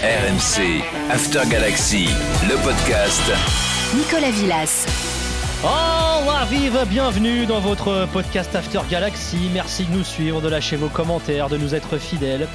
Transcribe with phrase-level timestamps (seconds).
[0.00, 2.06] RMC, After Galaxy,
[2.48, 3.20] le podcast.
[3.96, 4.86] Nicolas Villas.
[5.64, 9.50] Oh la vive, bienvenue dans votre podcast After Galaxy.
[9.52, 12.46] Merci de nous suivre, de lâcher vos commentaires, de nous être fidèles.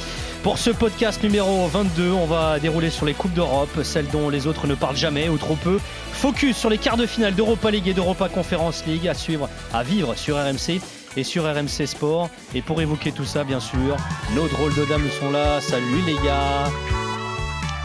[0.41, 4.47] Pour ce podcast numéro 22, on va dérouler sur les Coupes d'Europe, celles dont les
[4.47, 5.81] autres ne parlent jamais ou trop peu.
[6.13, 9.83] Focus sur les quarts de finale d'Europa League et d'Europa Conference League à suivre, à
[9.83, 10.79] vivre sur RMC
[11.17, 12.29] et sur RMC Sport.
[12.55, 13.97] Et pour évoquer tout ça, bien sûr,
[14.33, 15.59] nos drôles de dames sont là.
[15.59, 16.71] Salut les gars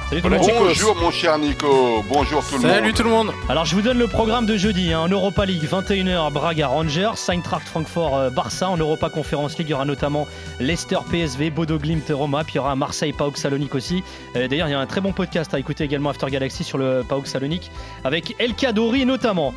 [0.08, 0.50] Salut tout le monde.
[0.58, 2.70] Bonjour mon cher Nico, bonjour tout le monde.
[2.70, 3.30] Salut tout le monde.
[3.50, 5.00] Alors je vous donne le programme de jeudi hein.
[5.00, 9.72] en Europa League 21h Braga Rangers, Eintracht Francfort euh, Barça en Europa Conference League, il
[9.72, 10.26] y aura notamment
[10.60, 14.02] Leicester PSV, Bodo Glimt Roma, puis il y aura Marseille PAOK Salonique aussi.
[14.34, 16.78] Euh, d'ailleurs, il y a un très bon podcast à écouter également After Galaxy sur
[16.78, 17.70] le PAOK Salonique
[18.02, 19.52] avec El Kadori notamment.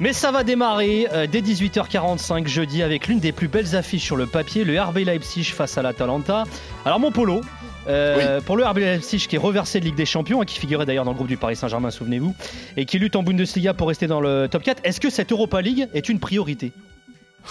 [0.00, 4.16] Mais ça va démarrer euh, dès 18h45 jeudi avec l'une des plus belles affiches sur
[4.16, 6.44] le papier, le RB Leipzig face à l'Atalanta.
[6.84, 7.40] Alors mon polo,
[7.86, 10.86] euh, pour le RB Leipzig qui est reversé de Ligue des Champions, et qui figurait
[10.86, 12.34] d'ailleurs dans le groupe du Paris Saint-Germain, souvenez-vous,
[12.76, 15.60] et qui lutte en Bundesliga pour rester dans le top 4, est-ce que cette Europa
[15.60, 16.72] League est une priorité?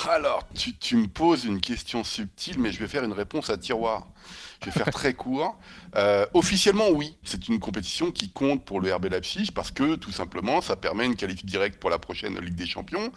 [0.09, 4.07] Alors, tu, me poses une question subtile, mais je vais faire une réponse à tiroir.
[4.61, 5.55] Je vais faire très court.
[5.95, 10.11] Euh, officiellement, oui, c'est une compétition qui compte pour le RB Leipzig parce que tout
[10.11, 13.11] simplement, ça permet une qualif directe pour la prochaine Ligue des Champions.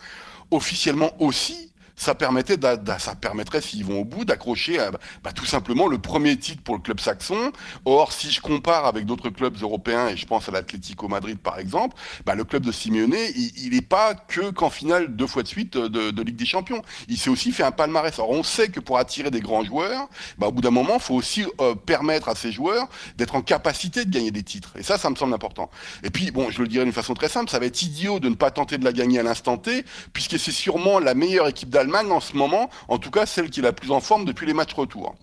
[0.50, 2.56] Officiellement aussi, ça, permettait
[2.98, 4.90] ça permettrait, s'ils vont au bout, d'accrocher euh,
[5.24, 7.52] bah, tout simplement le premier titre pour le club saxon.
[7.84, 11.58] Or, si je compare avec d'autres clubs européens, et je pense à l'Atlético Madrid par
[11.58, 15.48] exemple, bah, le club de Simeone, il n'est pas que qu'en finale deux fois de
[15.48, 16.82] suite de, Ligue des Champions.
[17.08, 18.12] Il s'est aussi fait un palmarès.
[18.18, 21.00] Alors, on sait que pour attirer des grands joueurs, bah, au bout d'un moment, il
[21.00, 24.72] faut aussi euh, permettre à ces joueurs d'être en capacité de gagner des titres.
[24.76, 25.70] Et ça, ça me semble important.
[26.02, 28.28] Et puis, bon, je le dirais d'une façon très simple, ça va être idiot de
[28.28, 31.70] ne pas tenter de la gagner à l'instant T, puisque c'est sûrement la meilleure équipe
[31.70, 34.46] d'Allemagne en ce moment, en tout cas celle qui est la plus en forme depuis
[34.46, 35.14] les matchs retour.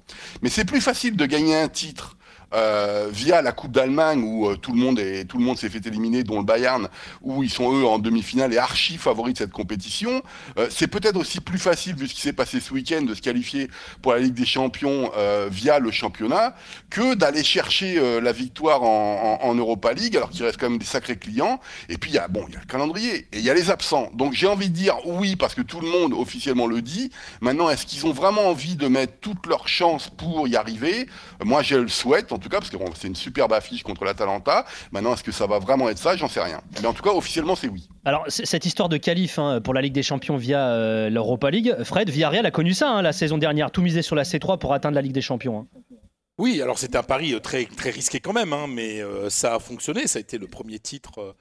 [0.42, 2.18] Mais c'est plus facile de gagner un titre
[2.54, 5.70] euh, via la Coupe d'Allemagne où euh, tout le monde est, tout le monde s'est
[5.70, 6.88] fait éliminer, dont le Bayern,
[7.22, 10.22] où ils sont eux en demi-finale et archi favoris de cette compétition.
[10.58, 13.22] Euh, c'est peut-être aussi plus facile vu ce qui s'est passé ce week-end de se
[13.22, 13.70] qualifier
[14.02, 15.12] pour la Ligue des Champions
[15.50, 16.56] via le championnat
[16.90, 21.18] que d'aller chercher la victoire en, Europa League alors qu'il reste quand même des sacrés
[21.18, 21.60] clients.
[21.90, 23.54] Et puis il y a bon, il y a le calendrier et il y a
[23.54, 24.10] les absents.
[24.14, 27.12] Donc j'ai envie de dire oui parce que tout le monde officiellement le dit.
[27.42, 31.08] Maintenant, est-ce qu'ils ont vraiment envie de mettre toutes leurs chances pour y arriver?
[31.44, 34.66] Moi, je le souhaite tout cas, parce que c'est une superbe affiche contre l'Atalanta.
[34.92, 36.16] Maintenant, est-ce que ça va vraiment être ça?
[36.16, 36.62] J'en sais rien.
[36.82, 37.88] Mais en tout cas, officiellement, c'est oui.
[38.06, 41.76] Alors, cette histoire de qualif hein, pour la Ligue des Champions via euh, l'Europa League,
[41.84, 44.74] Fred, Villarreal a connu ça hein, la saison dernière, tout misé sur la C3 pour
[44.74, 45.60] atteindre la Ligue des Champions.
[45.60, 45.96] Hein.
[46.38, 49.60] Oui, alors c'était un pari euh, très, très risqué quand même, mais euh, ça a
[49.60, 50.06] fonctionné.
[50.08, 51.36] Ça a été le premier titre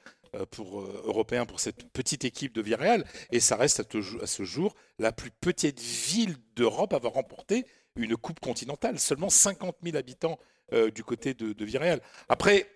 [0.51, 3.05] pour, européen pour cette petite équipe de Villarreal.
[3.33, 8.17] Et ça reste à, ce jour la plus petite ville d'Europe à avoir remporté une
[8.17, 8.99] coupe continentale.
[8.99, 10.39] Seulement 50 000 habitants
[10.73, 12.01] euh, du côté de, de.
[12.29, 12.71] Après,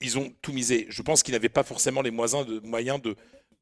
[0.00, 0.86] ils ont tout misé.
[0.88, 3.16] Je pense qu'ils n'avaient pas forcément les moyens de, moyens de,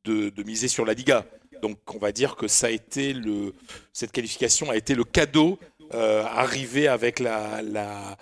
[0.04, 1.26] de, miser sur la Liga.
[1.62, 3.55] Donc on va dire que ça a été le,
[3.93, 5.59] cette qualification a été le cadeau
[5.94, 8.16] euh, arrivé avec la, la,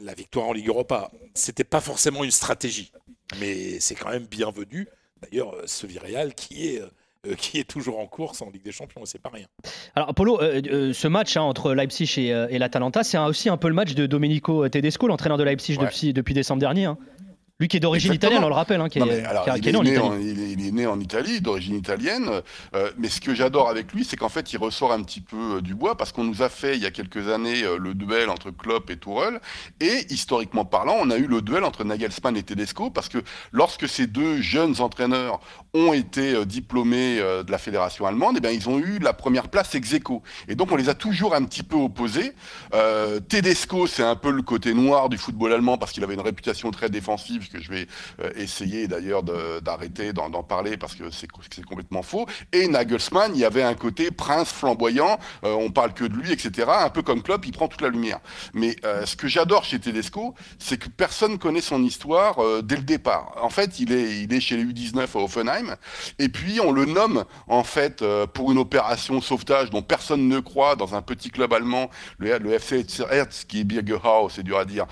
[0.00, 1.10] la, victoire en Ligue Europa.
[1.34, 2.92] C'était pas forcément une stratégie,
[3.40, 4.86] mais c'est quand même bienvenu.
[5.20, 6.82] D'ailleurs, ce Villarreal qui est
[7.26, 9.46] euh, qui est toujours en course en Ligue des Champions, c'est pas rien.
[9.94, 13.58] Alors, Apollo, euh, euh, ce match hein, entre Leipzig et, et l'Atalanta, c'est aussi un
[13.58, 16.86] peu le match de Domenico Tedesco, l'entraîneur de Leipzig depuis, depuis décembre dernier.
[16.86, 16.96] Hein.
[17.60, 20.54] Lui qui est d'origine italienne, on le rappelle, qui, est, né en Italie.
[20.58, 22.40] il, est né en Italie, d'origine italienne.
[22.74, 25.56] Euh, mais ce que j'adore avec lui, c'est qu'en fait, il ressort un petit peu
[25.56, 27.92] euh, du bois parce qu'on nous a fait il y a quelques années euh, le
[27.92, 29.40] duel entre Klopp et Tourelle.
[29.78, 33.18] Et historiquement parlant, on a eu le duel entre Nagelsmann et Tedesco parce que
[33.52, 35.40] lorsque ces deux jeunes entraîneurs
[35.74, 39.74] ont été diplômés de la fédération allemande, eh bien, ils ont eu la première place
[39.74, 40.22] ex aequo.
[40.48, 42.32] Et donc, on les a toujours un petit peu opposés.
[43.28, 46.70] Tedesco, c'est un peu le côté noir du football allemand parce qu'il avait une réputation
[46.70, 47.86] très défensive que je vais
[48.20, 51.28] euh, essayer d'ailleurs d'arrêter d'en parler parce que c'est
[51.64, 52.26] complètement faux.
[52.52, 56.32] Et Nagelsmann, il y avait un côté prince flamboyant, euh, on parle que de lui,
[56.32, 56.68] etc.
[56.68, 58.20] Un peu comme Klopp, il prend toute la lumière.
[58.54, 62.82] Mais euh, ce que j'adore chez Tedesco, c'est que personne connaît son histoire dès le
[62.82, 63.32] départ.
[63.42, 65.76] En fait, il est, il est chez les U19 à Offenheim,
[66.18, 70.76] et puis on le nomme en fait pour une opération sauvetage dont personne ne croit
[70.76, 74.64] dans un petit club allemand, le, le FC Hertz, qui est Birgerhaus, c'est dur à
[74.64, 74.86] dire,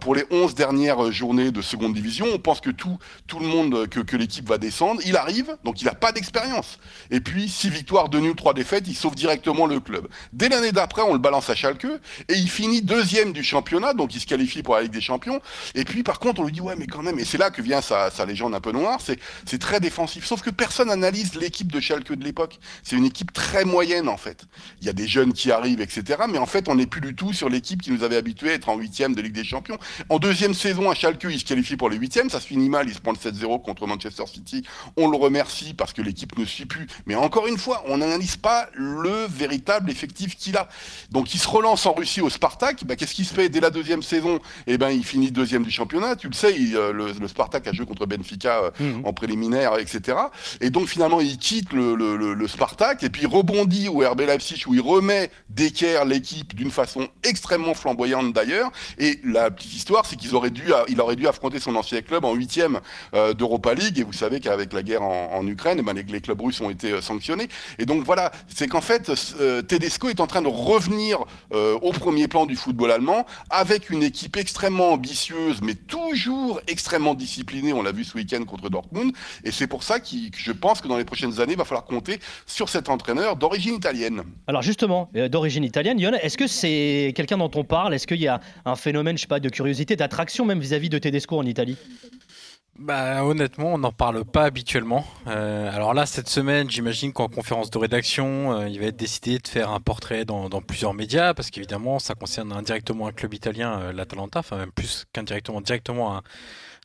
[0.00, 2.98] pour les 11 dernières journées de seconde division on pense que tout,
[3.38, 5.00] le monde, que, l'équipe va descendre.
[5.04, 6.78] Il arrive, donc il n'a pas d'expérience.
[7.10, 10.08] Et puis, six victoires, deux nuls, trois défaites, il sauve directement le club.
[10.32, 11.86] Dès l'année d'après, on le balance à Schalke
[12.28, 15.40] et il finit deuxième du championnat, donc il se qualifie pour la Ligue des Champions.
[15.74, 17.62] Et puis, par contre, on lui dit ouais, mais quand même, et c'est là que
[17.62, 20.24] vient sa, légende un peu noire, c'est c'est très défensif.
[20.24, 22.58] Sauf que personne analyse l'équipe de Schalke de l'époque.
[22.82, 24.44] C'est une équipe très moyenne en fait.
[24.80, 26.22] Il y a des jeunes qui arrivent, etc.
[26.28, 28.54] Mais en fait, on n'est plus du tout sur l'équipe qui nous avait habitués à
[28.54, 29.78] être en huitième de Ligue des Champions.
[30.08, 32.88] En deuxième saison à Schalke, il se qualifie pour les huitièmes, ça se finit mal,
[32.88, 34.64] il se prend le 7-0 contre Manchester City.
[34.96, 36.86] On le remercie parce que l'équipe ne suit plus.
[37.06, 40.68] Mais encore une fois, on n'analyse pas le véritable effectif qu'il a.
[41.10, 42.84] Donc il se relance en Russie au Spartak.
[42.84, 44.38] Bah, Qu'est-ce qui se fait dès la deuxième saison?
[44.66, 46.16] Eh ben, il finit deuxième du championnat.
[46.16, 49.02] Tu le sais, il, euh, le, le Spartak a joué contre Benfica Mhm.
[49.04, 50.16] en préliminaire, etc.
[50.60, 53.98] Et donc finalement, il quitte le, le, le, le Spartak et puis il rebondit au
[54.08, 58.70] RB Leipzig où il remet d'équerre l'équipe d'une façon extrêmement flamboyante d'ailleurs.
[58.98, 62.24] Et la petite histoire, c'est qu'il aurait dû, il aurait dû affronter son ancien club
[62.24, 62.80] en huitième
[63.14, 63.98] euh, d'Europa League.
[63.98, 66.92] Et vous savez qu'avec la guerre en, en Ukraine, ben, les, clubs russes ont été
[66.92, 67.48] euh, sanctionnés.
[67.78, 69.10] Et donc voilà, c'est qu'en fait,
[69.40, 74.02] euh, Tedesco est en train de revenir au premier plan du football allemand avec une
[74.02, 77.72] équipe extrêmement ambitieuse, mais toujours extrêmement disciplinée.
[77.72, 79.12] On l'a vu ce week-end contre Dortmund.
[79.44, 81.84] Et c'est pour ça que je pense que dans les prochaines années, il va falloir
[81.84, 84.22] compter sur cet entraîneur d'origine italienne.
[84.46, 87.94] Alors justement, d'origine italienne, Yon, est-ce que c'est quelqu'un dont on parle?
[87.94, 90.98] Est-ce qu'il y a un phénomène, je sais pas, de curiosité, d'attraction même vis-à-vis de
[90.98, 91.63] Tedesco en Italie?
[92.78, 95.06] Bah honnêtement, on n'en parle pas habituellement.
[95.28, 99.38] Euh, alors là, cette semaine, j'imagine qu'en conférence de rédaction, euh, il va être décidé
[99.38, 103.78] de faire un portrait dans, plusieurs médias, parce qu'évidemment, ça concerne indirectement un club italien,
[103.78, 106.22] euh, l'Atalanta, enfin même plus qu'indirectement, directement un,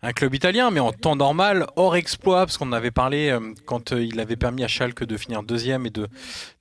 [0.02, 3.92] un club italien, mais en temps normal, hors exploit, parce qu'on avait parlé euh, quand
[3.92, 6.08] euh, il avait permis à Schalke de finir deuxième et de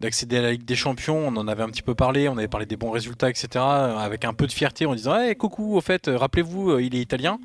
[0.01, 2.49] d'accéder à la Ligue des Champions, on en avait un petit peu parlé, on avait
[2.49, 5.77] parlé des bons résultats, etc., euh, avec un peu de fierté en disant, hey, coucou,
[5.77, 7.39] au fait, rappelez-vous, il est italien.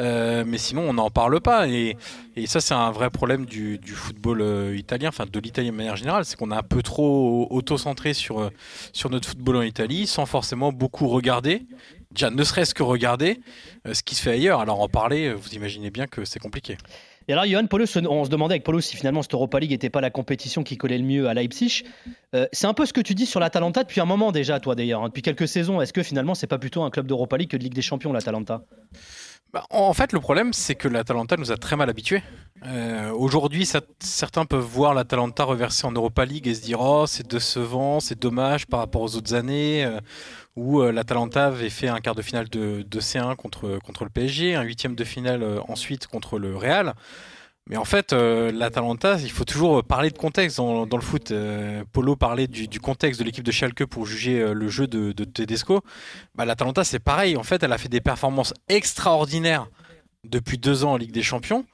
[0.00, 1.66] Mais sinon, on n'en parle pas.
[1.68, 1.96] Et,
[2.36, 5.96] et ça, c'est un vrai problème du, du football italien, enfin de l'Italie de manière
[5.96, 8.48] générale, c'est qu'on est un peu trop auto-centré sur,
[8.92, 11.66] sur notre football en Italie, sans forcément beaucoup regarder.
[12.12, 13.40] Déjà, ne serait-ce que regarder
[13.86, 14.60] euh, ce qui se fait ailleurs.
[14.60, 16.78] Alors en parler, euh, vous imaginez bien que c'est compliqué.
[17.28, 17.66] Et alors, Johan,
[18.08, 20.78] on se demandait avec Polo si finalement cette Europa League n'était pas la compétition qui
[20.78, 21.84] collait le mieux à Leipzig.
[22.34, 24.74] Euh, c'est un peu ce que tu dis sur l'Atalanta depuis un moment déjà, toi
[24.74, 25.82] d'ailleurs, hein, depuis quelques saisons.
[25.82, 28.14] Est-ce que finalement c'est pas plutôt un club d'Europa League que de Ligue des Champions,
[28.14, 28.62] l'Atalanta?
[29.52, 32.22] Bah, en fait, le problème, c'est que l'Atalanta nous a très mal habitués.
[32.66, 33.66] Euh, Aujourd'hui,
[34.00, 38.18] certains peuvent voir l'Atalanta reverser en Europa League et se dire Oh, c'est décevant, c'est
[38.18, 40.00] dommage par rapport aux autres années euh,
[40.58, 44.56] où euh, l'Atalanta avait fait un quart de finale de, de C1 contre, le PSG,
[44.56, 46.94] un huitième de finale euh, ensuite contre le Real.
[47.70, 51.32] Mais en fait, euh, l'Atalanta, il faut toujours parler de contexte dans, dans le foot.
[51.92, 55.82] Polo parlait du, contexte de l'équipe de Schalke pour juger le jeu de, de Tedesco.
[56.34, 57.36] Bah, L'Atalanta, c'est pareil.
[57.36, 59.68] En fait, elle a fait des performances extraordinaires
[60.24, 61.66] depuis deux ans en Ligue des Champions.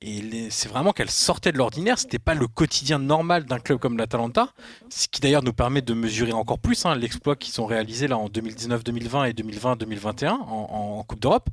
[0.00, 1.98] Et c'est vraiment qu'elle sortait de l'ordinaire.
[1.98, 4.52] C'était pas le quotidien normal d'un club comme l'Atalanta.
[4.88, 8.16] Ce qui d'ailleurs nous permet de mesurer encore plus hein, l'exploit qu'ils ont réalisé là
[8.16, 11.48] en 2019-2020 et 2020-2021 en, en Coupe d'Europe.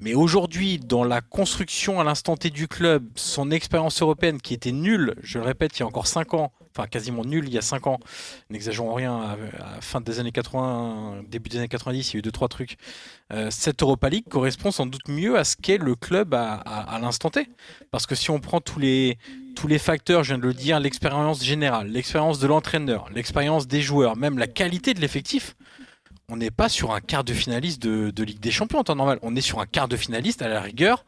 [0.00, 4.72] Mais aujourd'hui, dans la construction à l'instant T du club, son expérience européenne qui était
[4.72, 7.58] nulle, je le répète, il y a encore 5 ans, enfin quasiment nulle il y
[7.58, 8.00] a 5 ans,
[8.50, 9.32] n'exagérons rien, à,
[9.76, 12.76] à fin des années 80, début des années 90, il y a eu 2-3 trucs.
[13.32, 16.94] Euh, cette Europa League correspond sans doute mieux à ce qu'est le club à, à-
[16.96, 17.48] à l'instant T.
[17.90, 19.18] Parce que si on prend tous les,
[19.54, 23.80] tous les facteurs, je viens de le dire, l'expérience générale, l'expérience de l'entraîneur, l'expérience des
[23.80, 25.54] joueurs, même la qualité de l'effectif,
[26.28, 28.96] on n'est pas sur un quart de finaliste de, de Ligue des Champions en temps
[28.96, 29.18] normal.
[29.22, 31.04] On est sur un quart de finaliste à la rigueur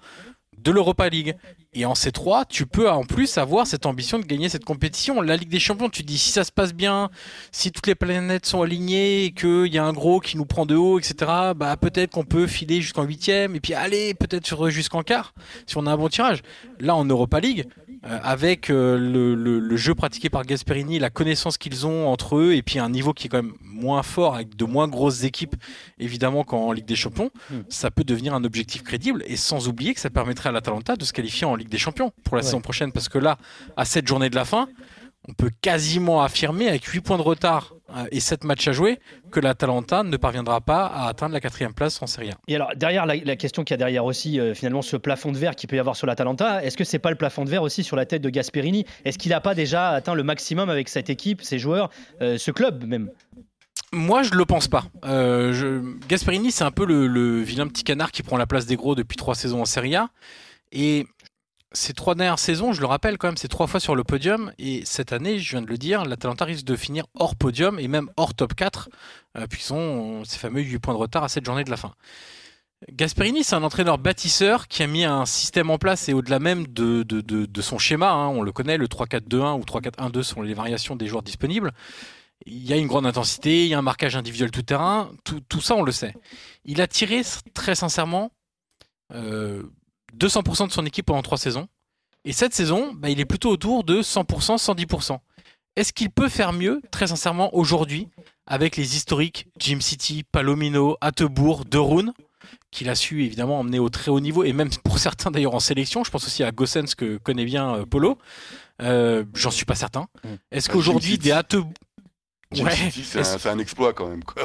[0.66, 1.36] de l'Europa League.
[1.74, 5.20] Et en C3, tu peux en plus avoir cette ambition de gagner cette compétition.
[5.20, 7.10] La Ligue des Champions, tu dis si ça se passe bien,
[7.52, 10.74] si toutes les planètes sont alignées, qu'il y a un gros qui nous prend de
[10.74, 11.14] haut, etc.,
[11.54, 15.34] bah peut-être qu'on peut filer jusqu'en huitième, et puis aller peut-être jusqu'en quart,
[15.67, 16.43] si on a un bon tirage.
[16.81, 17.67] Là, en Europa League,
[18.06, 22.36] euh, avec euh, le, le- le jeu pratiqué par Gasperini, la connaissance qu'ils ont entre
[22.36, 25.25] eux, et puis un niveau qui est quand même moins fort, avec de moins grosses
[25.25, 25.56] équipes,
[25.98, 27.60] évidemment, qu'en Ligue des Champions, Hmm.
[27.69, 31.05] ça peut devenir un objectif crédible, et sans oublier que ça permettrait à l'Atalanta de
[31.05, 32.46] se qualifier en Ligue des Champions pour la Ouais.
[32.46, 33.39] saison prochaine, parce que là,
[33.77, 34.69] à cette journée de la fin,
[35.29, 37.75] on peut quasiment affirmer, avec 8 points de retard
[38.10, 38.98] et 7 matchs à jouer,
[39.31, 42.34] que l'Atalanta ne parviendra pas à atteindre la quatrième place en Serie A.
[42.48, 45.32] Et alors, derrière, la, la question qu'il y a derrière aussi, euh, finalement, ce plafond
[45.32, 47.50] de verre qu'il peut y avoir sur l'Atalanta, est-ce que c'est pas le plafond de
[47.50, 48.84] verre aussi sur la tête de Gasperini?
[49.05, 51.90] Est-ce qu'il n'a pas déjà atteint le maximum avec cette équipe, ses joueurs,
[52.22, 53.10] euh, ce club même?
[53.93, 54.84] Moi, je le pense pas.
[55.05, 58.66] Euh, je- Gasperini, c'est un peu le, le vilain petit canard qui prend la place
[58.66, 60.08] des gros depuis trois saisons en Serie A.
[60.72, 61.06] Et
[61.76, 64.52] ces trois dernières saisons, je le rappelle quand même, c'est trois fois sur le podium.
[64.58, 67.86] Et cette année, je viens de le dire, l'Atalanta risque de finir hors podium et
[67.86, 68.88] même hors top 4,
[69.36, 71.92] euh, puisqu'ils ont ces fameux 8 points de retard à cette journée de la fin.
[72.90, 76.66] Gasperini, c'est un entraîneur bâtisseur qui a mis un système en place et au-delà même
[76.66, 80.54] de, de, de, son schéma, hein, on le connaît, le 3-4-2-1 ou 3-4-1-2 sont les
[80.54, 81.72] variations des joueurs disponibles.
[82.44, 85.40] Il y a une grande intensité, il y a un marquage individuel tout terrain, tout,
[85.48, 86.14] tout ça on le sait.
[86.64, 87.22] Il a tiré
[87.54, 88.30] très sincèrement
[89.14, 89.62] euh,
[90.19, 91.69] 200% de son équipe pendant trois saisons.
[92.25, 95.19] Et cette saison, bah, il est plutôt autour de 100%, 110%.
[95.77, 98.08] Est-ce qu'il peut faire mieux, très sincèrement, aujourd'hui,
[98.46, 101.79] avec les historiques Jim City, Palomino, Attebourg, De
[102.70, 105.61] qu'il a su évidemment emmener au très haut niveau, et même pour certains d'ailleurs en
[105.61, 108.19] sélection, je pense aussi à Gossens que connaît bien euh, Polo,
[108.82, 110.06] euh, j'en suis pas certain.
[110.25, 110.29] Mm.
[110.53, 111.73] Est-ce bah, qu'aujourd'hui des Attebourg
[112.53, 114.22] c'est un, exploit quand même.
[114.22, 114.44] Quoi.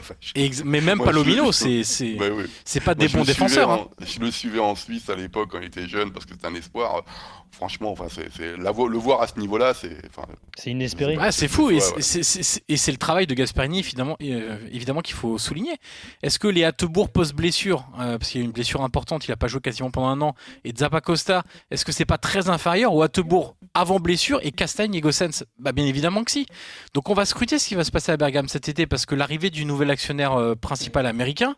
[0.66, 1.84] mais même Palomino, c'est
[2.66, 3.72] c'est pas des bons défenseurs.
[3.72, 3.88] Hein.
[4.00, 6.56] Je le suivais en Suisse à l'époque quand il était jeune parce que c'est un
[6.56, 7.04] espoir.
[7.52, 9.98] Franchement, enfin, c'est le voir à ce niveau-là, c'est.
[10.58, 11.18] c'est inespéré.
[11.32, 15.76] c'est fou et c'est le travail de Gasperini évidemment, euh, évidemment qu'il faut souligner.
[16.24, 19.32] Est-ce que les Hattebourg post blessure, euh, parce qu'il y a une blessure importante, il
[19.32, 22.94] a pas joué quasiment pendant un an, et Zappacosta, est-ce que c'est pas très inférieur
[22.96, 25.44] au Hattebourg avant blessure et Castagne et Gossens?
[25.60, 26.46] Bah bien évidemment que si.
[26.94, 29.16] Donc on va scruter ce qui va se passer à Bergame cet été parce que
[29.16, 31.56] l'arrivée du nouvel actionnaire euh, principal américain,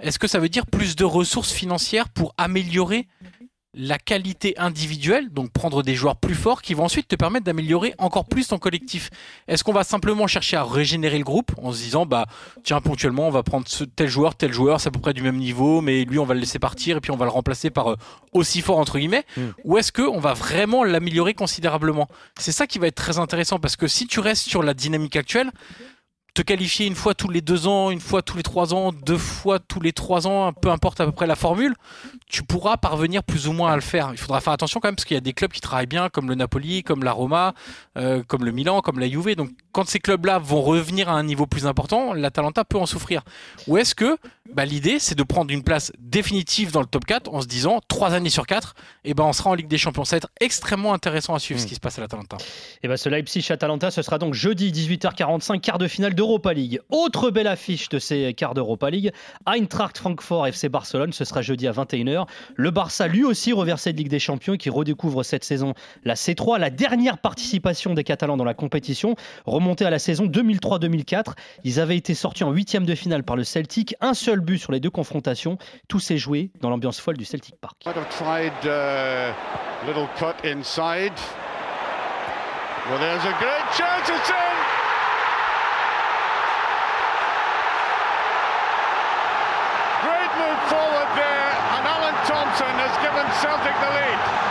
[0.00, 3.06] est-ce que ça veut dire plus de ressources financières pour améliorer
[3.76, 7.94] la qualité individuelle, donc prendre des joueurs plus forts qui vont ensuite te permettre d'améliorer
[7.98, 9.10] encore plus ton collectif.
[9.48, 12.26] Est-ce qu'on va simplement chercher à régénérer le groupe en se disant bah
[12.64, 15.36] tiens ponctuellement on va prendre tel joueur, tel joueur, c'est à peu près du même
[15.36, 17.92] niveau, mais lui on va le laisser partir et puis on va le remplacer par
[17.92, 17.96] euh,
[18.32, 19.42] aussi fort entre guillemets, hmm.
[19.64, 22.08] ou est-ce que on va vraiment l'améliorer considérablement?
[22.38, 25.16] C'est ça qui va être très intéressant parce que si tu restes sur la dynamique
[25.16, 25.50] actuelle,
[26.36, 29.16] te qualifier une fois tous les deux ans, une fois tous les trois ans, deux
[29.16, 31.74] fois tous les trois ans, peu importe à peu près la formule,
[32.28, 34.10] tu pourras parvenir plus ou moins à le faire.
[34.12, 36.10] Il faudra faire attention quand même parce qu'il y a des clubs qui travaillent bien,
[36.10, 37.54] comme le Napoli, comme la Roma,
[37.96, 39.34] euh, comme le Milan, comme la Juve.
[39.34, 43.20] Donc quand ces clubs-là vont revenir à un niveau plus important, l'Atalanta peut en souffrir.
[43.66, 44.16] Ou est-ce que
[44.54, 47.80] bah, l'idée c'est de prendre une place définitive dans le top 4 en se disant
[47.86, 50.06] trois années sur quatre, et eh ben on sera en Ligue des Champions.
[50.06, 51.68] Ça va être extrêmement intéressant à suivre ce hmm.
[51.68, 52.38] qui se passe à l'Atalanta.
[52.82, 56.80] Et ben ce Leipzig-Atalanta, ce sera donc jeudi 18h45, quart de finale d'Europa League.
[56.88, 59.12] Autre belle affiche de ces quarts d'Europa League,
[59.44, 62.26] Eintracht Francfort FC Barcelone, ce sera jeudi à 21h.
[62.54, 66.58] Le Barça lui aussi reversé de Ligue des Champions qui redécouvre cette saison la C3,
[66.58, 69.16] la dernière participation des Catalans dans la compétition,
[69.66, 71.34] remontée à la saison 2003-2004.
[71.64, 74.70] Ils avaient été sortis en huitième de finale par le Celtic, un seul but sur
[74.70, 75.58] les deux confrontations.
[75.88, 77.76] Tout s'est joué dans l'ambiance folle du Celtic Park.
[92.26, 94.46] Thompson has given Celtic the lead.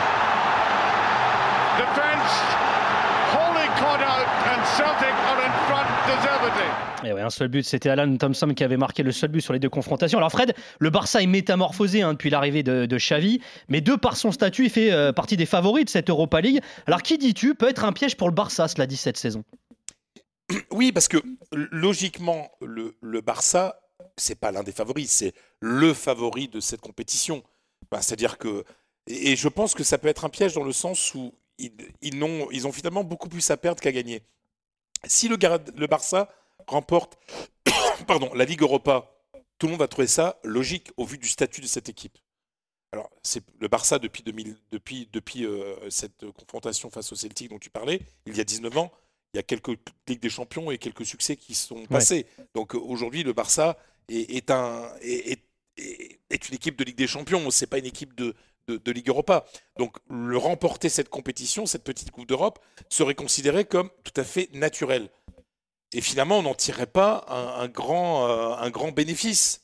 [7.04, 9.52] Et ouais, un seul but, c'était Alan Thompson qui avait marqué le seul but sur
[9.52, 10.18] les deux confrontations.
[10.18, 14.16] Alors Fred, le Barça est métamorphosé hein, depuis l'arrivée de, de, Xavi, mais de par
[14.16, 16.60] son statut, il fait euh, partie des favoris de cette Europa League.
[16.86, 19.44] Alors qui dis-tu peut être un piège pour le Barça, cela dit cette saison?
[20.70, 21.18] Oui, parce que
[21.52, 23.80] logiquement, le, le Barça,
[24.16, 27.42] c'est pas l'un des favoris, c'est le favori de cette compétition.
[27.90, 28.64] Bah, c'est-à-dire que.
[29.08, 31.72] Et je pense que ça peut être un piège dans le sens où ils,
[32.02, 34.22] ils, ont, ils ont finalement beaucoup plus à perdre qu'à gagner.
[35.04, 35.36] Si le,
[35.76, 36.32] le Barça
[36.66, 37.18] remporte
[38.06, 39.10] pardon, la Ligue Europa,
[39.58, 42.18] tout le monde va trouver ça logique au vu du statut de cette équipe.
[42.92, 47.58] Alors, c'est le Barça depuis, 2000, depuis, depuis euh, cette confrontation face au Celtic dont
[47.58, 48.92] tu parlais, il y a 19 ans,
[49.34, 52.26] il y a quelques Ligues des Champions et quelques succès qui sont passés.
[52.54, 53.76] Donc aujourd'hui, le Barça
[54.08, 55.42] est, est un, est,
[55.76, 58.34] est une équipe de Ligue des Champions, c'est pas une équipe de,
[58.68, 59.44] de, Ligue Europa.
[59.78, 62.58] Donc le remporter cette compétition, cette petite Coupe d'Europe,
[62.88, 65.08] serait considéré comme tout à fait naturel.
[65.92, 69.62] Et finalement, on n'en tirerait pas un, grand, euh, un grand bénéfice.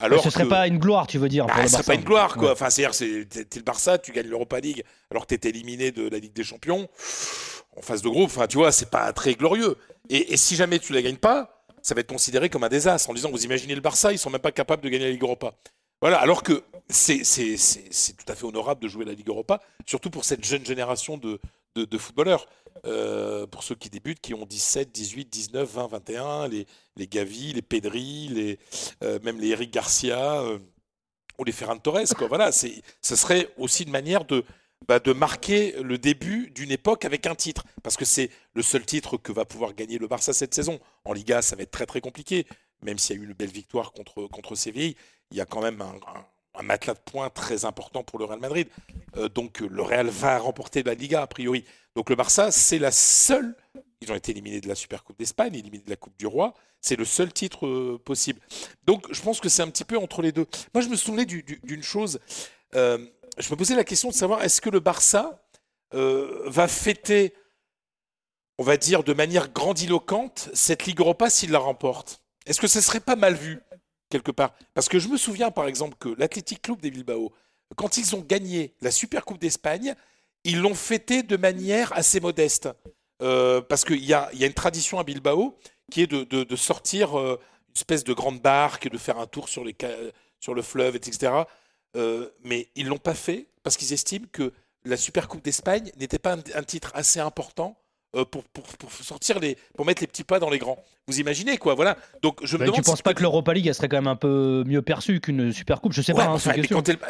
[0.00, 2.04] Alors ce serait pas une gloire, tu veux dire bah, Ce ne serait pas une
[2.04, 2.52] gloire, quoi.
[2.52, 3.26] Enfin, c'est-à-dire, c'est
[3.56, 6.44] le Barça, tu gagnes l'Europa League, alors que tu es éliminé de la Ligue des
[6.44, 6.88] Champions.
[7.76, 9.76] En phase de groupe, enfin, tu vois, c'est pas très glorieux.
[10.08, 13.10] Et, et si jamais tu la gagnes pas, ça va être considéré comme un désastre
[13.10, 15.22] en disant vous imaginez le Barça, ils sont même pas capables de gagner la Ligue
[15.22, 15.54] Europa.
[16.00, 20.24] Voilà, alors que c'est tout à fait honorable de jouer la Ligue Europa, surtout pour
[20.24, 21.38] cette jeune génération de,
[21.98, 22.46] footballeurs.
[22.86, 26.64] Euh, pour ceux qui débutent, qui ont 17, 18, 19, 20, 21, les,
[26.96, 28.58] les Gavi, les Pedri, les,
[29.02, 30.60] euh, même les Eric Garcia euh,
[31.40, 32.14] ou les Ferran Torres.
[32.16, 32.28] Quoi.
[32.28, 32.70] Voilà, ce
[33.02, 34.44] serait aussi une manière de,
[34.86, 37.64] bah, de marquer le début d'une époque avec un titre.
[37.82, 40.78] Parce que c'est le seul titre que va pouvoir gagner le Barça cette saison.
[41.04, 42.46] En Liga, ça va être très très compliqué.
[42.82, 44.94] Même s'il y a eu une belle victoire contre, contre Séville,
[45.30, 48.68] il y a quand même un, matelas de points très important pour le Real Madrid.
[49.16, 51.64] Euh, donc le Real va remporter la Liga a priori.
[51.94, 53.54] Donc le Barça, c'est la seule.
[54.00, 56.54] Ils ont été éliminés de la Super Coupe d'Espagne, éliminés de la Coupe du Roi.
[56.80, 58.40] C'est le seul titre euh, possible.
[58.84, 60.46] Donc je pense que c'est un petit peu entre les deux.
[60.74, 62.20] Moi, je me souvenais d'une chose.
[62.74, 62.98] Euh,
[63.38, 65.42] je me posais la question de savoir est-ce que le Barça
[65.90, 67.34] va fêter,
[68.58, 72.20] on va dire, de manière grandiloquente cette Ligue Europa s'il la remporte?
[72.46, 73.60] Est-ce que ce serait pas mal vu?
[74.08, 74.54] Quelque part.
[74.74, 77.32] Parce que je me souviens, par exemple, que l'Athletic Club des Bilbao,
[77.76, 79.94] quand ils ont gagné la Super Coupe d'Espagne,
[80.44, 82.68] ils l'ont fêté de manière assez modeste.
[83.20, 85.58] Euh, parce qu'il y a, y a, une tradition à Bilbao
[85.90, 89.48] qui est de, de, sortir euh, une espèce de grande barque, de faire un tour
[89.48, 89.74] sur, les,
[90.38, 91.32] sur le fleuve, etc.
[91.96, 94.52] Euh, mais ils ne l'ont pas fait parce qu'ils estiment que
[94.84, 97.76] la Super Coupe d'Espagne n'était pas un, titre assez important
[98.12, 100.82] pour, pour, pour, sortir les, pour mettre les petits pas dans les grands.
[101.06, 101.96] Vous imaginez quoi, voilà.
[102.22, 102.76] Donc je me demande.
[102.76, 105.52] Tu penses pas que l'Europa League elle serait quand même un peu mieux perçue qu'une
[105.52, 106.24] Super Coupe Je sais pas.
[106.24, 106.36] Hein,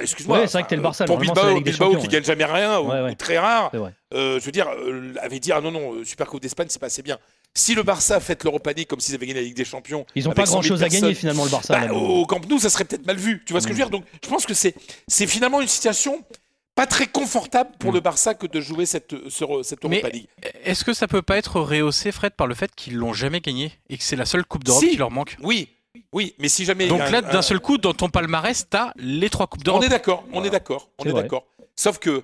[0.01, 0.47] excuse-moi.
[0.47, 1.05] c'est vrai que t'es le Barça.
[1.05, 3.73] Pour Bilbao, Bilbao qui gagne jamais rien ou, très rare.
[4.15, 6.87] Euh, je veux dire, euh, avait dit ah non non Super Coupe d'Espagne c'est pas
[6.87, 7.19] assez bien.
[7.55, 10.25] Si le Barça fait l'Europa League comme s'ils avaient gagné la Ligue des Champions, ils
[10.25, 11.79] n'ont pas grand chose à gagner finalement le Barça.
[11.79, 13.43] Bah, au Camp Nou, ça serait peut-être mal vu.
[13.45, 13.91] Tu vois ce que je veux dire?
[13.91, 14.75] Donc, je pense que c'est
[15.09, 16.25] c'est finalement une situation
[16.79, 17.95] pas très confortable pour mm.
[17.95, 20.29] le Barça que de jouer cette, cette Europa League.
[20.65, 23.73] Est-ce que ça peut pas être rehaussé, Fred, par le fait qu'ils l'ont jamais gagné
[23.91, 25.37] et que c'est la seule Coupe d'Europe qui leur manque?
[25.43, 25.71] Oui,
[26.13, 26.87] oui, mais si jamais.
[26.87, 29.83] Donc là, d'un seul coup, dans ton palmarès, t'as les trois coupes d'Europe.
[29.83, 31.47] On est d'accord, on est d'accord, on est d'accord.
[31.75, 32.23] Sauf que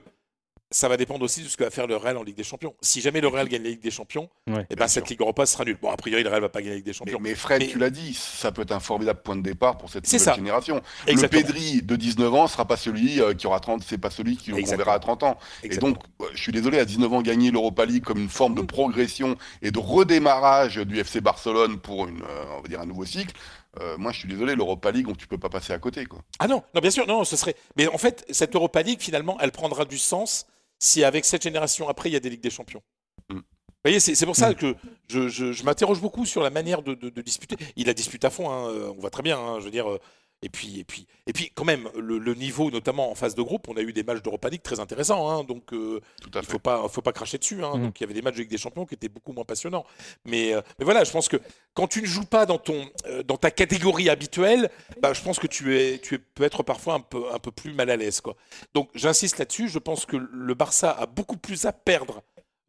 [0.74, 2.74] ça va dépendre aussi de ce que va faire le Real en Ligue des Champions.
[2.80, 5.64] Si jamais le Real gagne la Ligue des Champions, eh ben cette Ligue Europa sera
[5.64, 5.78] nulle.
[5.80, 7.18] Bon, a priori, le Real va pas gagner la Ligue des Champions.
[7.20, 10.12] Mais, Fred, tu l'as dit, ça peut être un formidable point de départ pour cette
[10.12, 10.82] nouvelle génération.
[11.06, 14.36] Le Pedri de 19 ans sera pas celui euh, qui aura 30, c'est pas celui
[14.36, 15.38] qui qu'on verra à 30 ans.
[15.62, 15.98] Et donc,
[16.34, 19.70] je suis désolé, à 19 ans, gagner l'Europa League comme une forme de progression et
[19.70, 23.32] de redémarrage du FC Barcelone pour une, euh, on va dire un nouveau cycle.
[23.80, 26.20] Euh, moi, je suis désolé, l'Europa League, tu peux pas passer à côté, quoi.
[26.40, 27.54] Ah non, non, bien sûr, non, ce serait.
[27.76, 30.46] Mais en fait, cette Europa League, finalement, elle prendra du sens
[30.84, 32.82] si avec cette génération après, il y a des Ligues des Champions.
[33.30, 33.36] Mm.
[33.36, 34.54] Vous voyez, c'est pour ça mm.
[34.54, 34.74] que
[35.08, 37.56] je, je, m'interroge beaucoup sur la manière de, de, disputer.
[37.76, 39.38] Il a disputé à fond, hein, on voit très bien.
[39.38, 40.00] Hein, je veux dire, euh,
[40.44, 43.66] et puis, et puis, et puis, quand même, le, niveau, notamment en phase de groupe,
[43.68, 45.30] on a eu des matchs d'Europa League très intéressants.
[45.30, 47.64] Hein, donc, euh, il ne faut pas, faut pas cracher dessus.
[47.64, 47.82] Hein, mm.
[47.82, 49.86] Donc, il y avait des matchs de Ligue des Champions qui étaient beaucoup moins passionnants.
[50.26, 51.38] Mais, euh, mais voilà, je pense que
[51.72, 54.70] quand tu ne joues pas dans, ton, euh, dans ta catégorie habituelle,
[55.00, 57.72] bah, je pense que tu, es, tu peux être parfois un peu, un peu plus
[57.72, 58.20] mal à l'aise.
[58.20, 58.36] Quoi.
[58.74, 59.68] Donc, j'insiste là-dessus.
[59.68, 62.22] Je pense que le Barça a beaucoup plus à perdre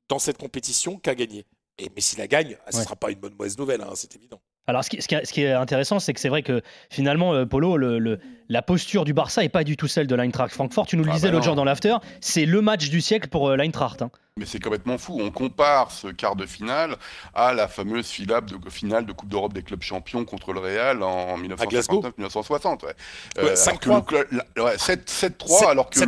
[0.08, 1.46] dans cette compétition qu'à gagner.
[1.78, 4.16] Et, mais s'il la gagne, ce ne sera pas une bonne mauvaise nouvelle, hein, c'est
[4.16, 4.40] évident.
[4.68, 7.78] Alors, ce qui, ce qui, est intéressant, c'est que c'est vrai que finalement, euh, Polo,
[7.78, 8.20] le,
[8.50, 10.88] la posture du Barça n'est pas du tout celle de l'Eintracht Francfort.
[10.88, 13.30] Tu nous le ah disais bah l'autre jour dans l'after, c'est le match du siècle
[13.30, 14.02] pour euh, l'Eintracht.
[14.02, 14.10] Hein.
[14.38, 15.18] Mais c'est complètement fou.
[15.22, 16.98] On compare ce quart de finale
[17.34, 21.04] à la fameuse finale de, finale de Coupe d'Europe des clubs champions contre le Real
[21.04, 22.84] en 1959-1960.
[22.84, 22.94] Ouais.
[23.38, 26.00] Euh, 7-3, alors que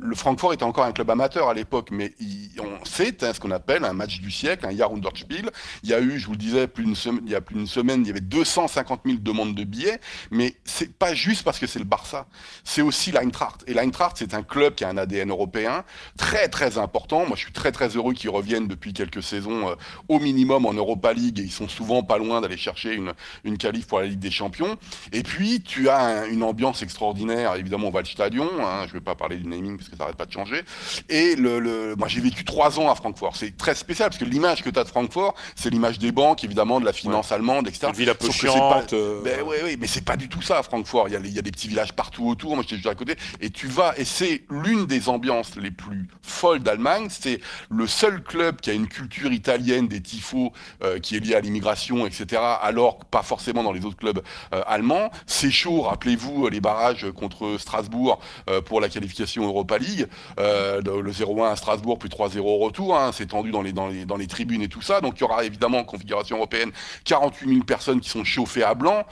[0.00, 1.88] le, Francfort était encore un club amateur à l'époque.
[1.90, 2.12] Mais
[2.58, 5.50] on sait hein, ce qu'on appelle un match du siècle, un Jahrhundertspiel.
[5.82, 7.66] Il y a eu, je vous le disais, plus une il y a plus d'une
[7.66, 10.00] semaine, il y avait 250 000 demandes de billets.
[10.30, 12.26] Mais c'est pas juste parce que c'est le Barça.
[12.64, 13.64] C'est aussi l'Eintracht.
[13.66, 15.84] Et l'Eintracht, c'est un club qui a un ADN européen
[16.16, 17.26] très très important.
[17.26, 19.74] Moi, je suis très très heureux qu'ils reviennent depuis quelques saisons euh,
[20.08, 23.12] au minimum en Europa League et ils sont souvent pas loin d'aller chercher une,
[23.44, 24.76] une qualif pour la Ligue des Champions.
[25.12, 29.36] Et puis tu as une ambiance extraordinaire, évidemment au Waldstadion, hein, je vais pas parler
[29.36, 30.62] du naming que ça n'arrête pas de changer.
[31.08, 34.62] Et le, moi j'ai vécu trois ans à Francfort, c'est très spécial parce que l'image
[34.62, 37.88] que tu as de Francfort, c'est l'image des banques, évidemment, de la finance allemande, etc.
[37.88, 38.92] Une ville un peu chiante.
[38.92, 39.22] Euh.
[39.22, 41.32] Ben, ouais, ouais, mais c'est pas du tout ça à Francfort, il y, a, il
[41.32, 43.94] y a des petits villages partout autour, moi j'étais juste à côté, et tu vas,
[43.96, 48.72] et c'est l'une des ambiances les plus folles d'Allemagne, c'est le seul club qui a
[48.72, 53.62] une culture italienne des tifos euh, qui est liée à l'immigration, etc., alors pas forcément
[53.62, 54.22] dans les autres clubs
[54.54, 55.10] euh, allemands.
[55.26, 60.06] C'est chaud, rappelez-vous les barrages contre Strasbourg euh, pour la qualification Europa League,
[60.38, 64.04] le 0-1 à Strasbourg, puis 3-0 au retour, hein, c'est tendu dans les, dans, les,
[64.04, 66.70] dans les tribunes et tout ça, donc il y aura évidemment en configuration européenne
[67.04, 69.04] 48 000 personnes qui sont chauffées à blanc.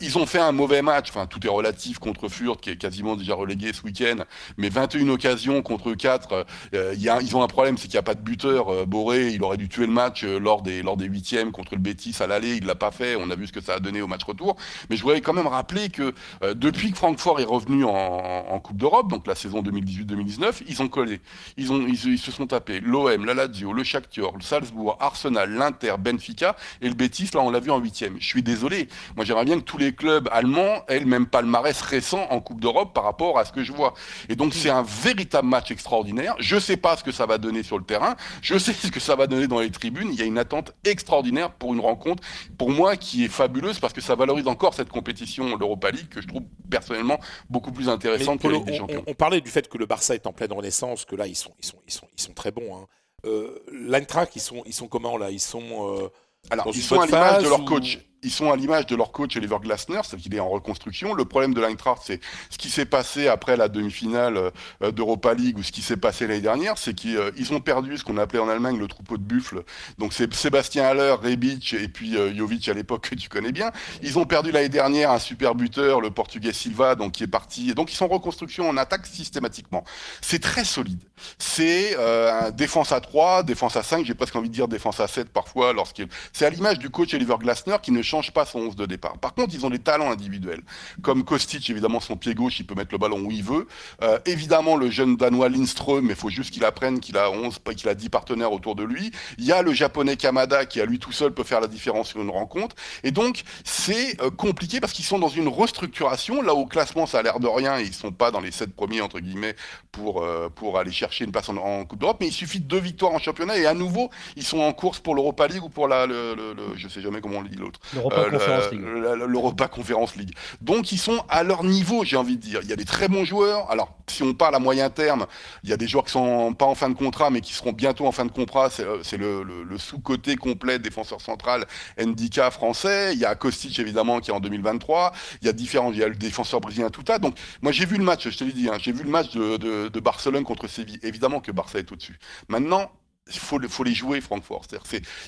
[0.00, 3.16] ils ont fait un mauvais match, enfin tout est relatif contre Furt qui est quasiment
[3.16, 4.24] déjà relégué ce week-end,
[4.56, 6.46] mais 21 occasions contre 4,
[6.94, 8.68] y a, ils ont un problème, c'est qu'il n'y a pas de buteur.
[8.68, 11.74] Euh, Boré, il aurait dû tuer le match euh, lors des lors des huitièmes contre
[11.74, 12.56] le Betis à l'aller.
[12.56, 13.16] Il l'a pas fait.
[13.16, 14.56] On a vu ce que ça a donné au match retour.
[14.90, 18.76] Mais je voudrais quand même rappeler que euh, depuis que Francfort est revenu en, Coupe
[18.76, 21.20] d'Europe, donc la saison 2018-2019, 2019, ils ont collé.
[21.56, 25.94] Ils, ont, ils, se sont tapés l'OM, la Lazio, le Shakhtar, le Salzbourg, Arsenal, l'Inter,
[25.98, 27.30] Benfica et le Betis.
[27.34, 28.16] Là, on l'a vu en huitième.
[28.20, 28.88] Je suis désolé.
[29.16, 32.60] Moi, j'aimerais bien que tous les clubs allemands aient le même palmarès récent en Coupe
[32.60, 33.94] d'Europe par rapport à ce que je vois.
[34.28, 36.34] Et donc, c'est un véritable match extraordinaire.
[36.38, 38.14] Je sais pas ce que ça va donner sur le terrain.
[38.42, 40.08] Je sais ce que ça va donner dans les tribunes.
[40.12, 42.22] Il y a une attente extraordinaire pour une rencontre,
[42.58, 46.20] pour moi, qui est fabuleuse parce que ça valorise encore cette compétition, l'Europa League, que
[46.20, 47.18] je trouve personnellement
[47.50, 49.02] beaucoup plus intéressante que Polo, la Ligue des on, Champions.
[49.06, 51.36] on- on parlait du fait que le Barça est en pleine renaissance, que là ils
[51.36, 52.76] sont, ils sont, ils sont, ils sont très bons.
[52.76, 52.86] Hein.
[53.24, 55.30] Euh, L'Eintracht, ils sont, ils sont comment là?
[55.30, 55.62] Ils sont.
[55.62, 56.08] euh,
[56.50, 57.98] Alors, dans ils une sont à l'image de leur coach.
[58.24, 61.12] Ils sont à l'image de leur coach Oliver Glasner, c'est qu'il est en reconstruction.
[61.12, 65.58] Le problème de l'Eintracht, c'est ce qui s'est passé après la demi-finale euh, d'Europa League
[65.58, 68.38] ou ce qui s'est passé l'année dernière, c'est qu'ils euh, ont perdu ce qu'on appelait
[68.38, 69.64] en Allemagne le troupeau de buffles.
[69.98, 73.72] Donc c'est Sébastien Haller, Rebic et puis euh, Jovic à l'époque que tu connais bien.
[74.02, 77.74] Ils ont perdu l'année dernière un super buteur, le portugais Silva, donc qui est parti.
[77.74, 79.84] Donc ils sont en reconstruction en attaque systématiquement.
[80.20, 81.02] C'est très solide.
[81.38, 85.08] C'est euh, défense à 3, défense à 5, j'ai presque envie de dire défense à
[85.08, 88.58] 7 parfois lorsqu'il c'est à l'image du coach Oliver Glasner qui ne change pas son
[88.60, 89.16] 11 de départ.
[89.18, 90.60] Par contre, ils ont des talents individuels.
[91.02, 93.66] Comme Kostic, évidemment, son pied gauche, il peut mettre le ballon où il veut.
[94.02, 97.58] Euh, évidemment, le jeune danois Lindström, mais il faut juste qu'il apprenne qu'il a 11,
[97.60, 99.10] pas qu'il a 10 partenaires autour de lui.
[99.38, 102.08] Il y a le japonais Kamada qui, à lui tout seul, peut faire la différence
[102.10, 102.76] sur une rencontre.
[103.02, 106.42] Et donc, c'est euh, compliqué parce qu'ils sont dans une restructuration.
[106.42, 107.78] Là, au classement, ça a l'air de rien.
[107.78, 109.56] Ils sont pas dans les 7 premiers, entre guillemets,
[109.90, 112.18] pour, euh, pour aller chercher une place en, Coupe d'Europe.
[112.20, 115.00] Mais il suffit de deux victoires en championnat et à nouveau, ils sont en course
[115.00, 117.80] pour l'Europa League ou pour la, le, le- je sais jamais comment on dit l'autre.
[118.10, 118.82] L'Europa Euh, Conference League.
[119.28, 120.34] L'Europa Conference League.
[120.60, 122.60] Donc ils sont à leur niveau, j'ai envie de dire.
[122.62, 123.70] Il y a des très bons joueurs.
[123.70, 125.26] Alors si on parle à moyen terme,
[125.64, 127.72] il y a des joueurs qui sont pas en fin de contrat, mais qui seront
[127.72, 128.68] bientôt en fin de contrat.
[128.70, 131.66] C'est euh, le, le- le sous-côté complet défenseur central
[131.98, 133.12] Ndika français.
[133.14, 135.12] Il y a Kostic évidemment qui est en 2023.
[135.40, 137.18] Il y a différents, il y a le défenseur brésilien Tuta.
[137.18, 139.30] Donc moi j'ai vu le match, je te l'ai dit, hein, j'ai vu le match
[139.32, 140.98] de, de- de Barcelone contre Séville.
[141.02, 142.18] Évidemment que Barça est au-dessus.
[142.48, 142.90] Maintenant.
[143.34, 144.64] Il faut, le- faut les jouer, Francfort.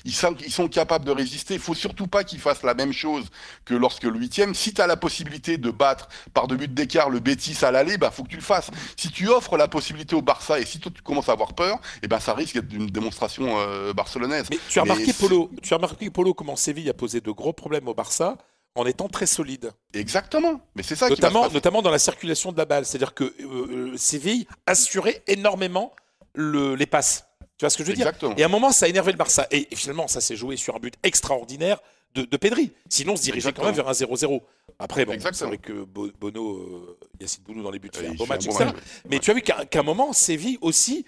[0.05, 1.55] Ils, sont, ils sont capables de résister.
[1.55, 3.27] Il faut surtout pas qu'ils fassent la même chose
[3.65, 4.55] que lorsque le huitième.
[4.55, 7.99] Si tu as la possibilité de battre par deux buts d'écart le Betis à l'aller,
[7.99, 8.71] bah faut que tu le fasses.
[8.97, 11.79] Si tu offres la possibilité au Barça et si toi tu commences à avoir peur,
[12.03, 14.47] et ben ça risque d'être une démonstration euh, barcelonaise.
[14.51, 17.53] Mais tu as remarqué, Polo, tu as remarqué, Polo, comment Séville a posé de gros
[17.53, 18.37] problèmes au Barça
[18.77, 19.71] en étant très solide.
[19.93, 20.61] Exactement.
[20.75, 22.85] Mais c'est ça qui va se Notamment, dans la circulation de la balle.
[22.85, 25.93] C'est-à-dire que euh, euh, Séville assurait énormément
[26.35, 27.25] le- les passes.
[27.65, 28.07] Vois ce que je veux dire.
[28.39, 29.47] Et à un moment, ça a énervé le Barça.
[29.51, 31.81] Et, et finalement, ça s'est joué sur un but extraordinaire
[32.15, 32.71] de, de Pedri.
[32.89, 34.41] Sinon, on se dirigeait quand même vers un 0-0.
[34.79, 38.15] Après, bon, c'est vrai que Bo- Bono, euh, Yacine Bounou dans les buts, fait un
[38.15, 38.29] bon etc.
[38.29, 38.81] match, ouais.
[39.11, 41.05] Mais tu as vu qu'à un moment, Séville aussi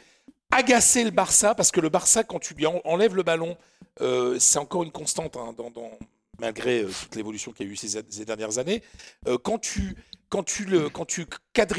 [0.50, 3.56] agaçait le Barça parce que le Barça, quand tu lui en- enlèves le ballon,
[4.00, 5.90] euh, c'est encore une constante hein, dans, dans-
[6.38, 8.82] malgré euh, toute l'évolution qu'il y a eu ces, dernières années.
[9.26, 9.96] Euh, quand tu
[10.28, 11.26] quand tu quand tu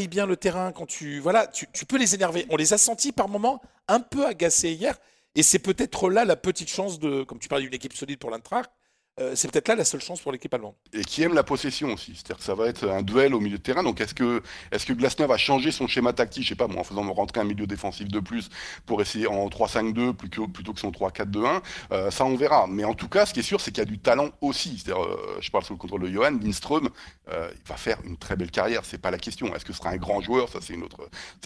[0.08, 2.46] bien le terrain, quand tu voilà, tu, tu peux les énerver.
[2.50, 4.98] On les a sentis par moments un peu agacés hier,
[5.36, 8.32] et c'est peut-être là la petite chance de, comme tu parles d'une équipe solide pour
[8.32, 8.72] l'Eintracht,
[9.20, 10.76] euh, c'est peut-être là la seule chance pour l'équipe allemande.
[10.94, 12.14] et qui aime la possession aussi.
[12.16, 13.84] C'est-à-dire que ça va être un duel au milieu de terrain.
[13.84, 16.82] Donc est-ce que, est-ce que Glasner va changer son schéma tactique, je sais pas moi,
[16.82, 18.50] en faisant rentrer un milieu défensif de plus
[18.86, 22.68] pour essayer en 3-5-2 plutôt que, son 3-4-2-1 Euh, Ça, on verra.
[22.68, 24.84] Mais en tout cas, ce qui est sûr, c'est qu'il y a du talent aussi.
[24.90, 24.94] Euh,
[25.40, 26.90] je parle sous le contrôle de Johan, Lindström,
[27.28, 28.86] il va faire une très belle carrière.
[28.86, 29.54] C'est pas la question.
[29.56, 30.50] Est-ce que ce sera un grand joueur?
[30.50, 30.76] Ça, c'est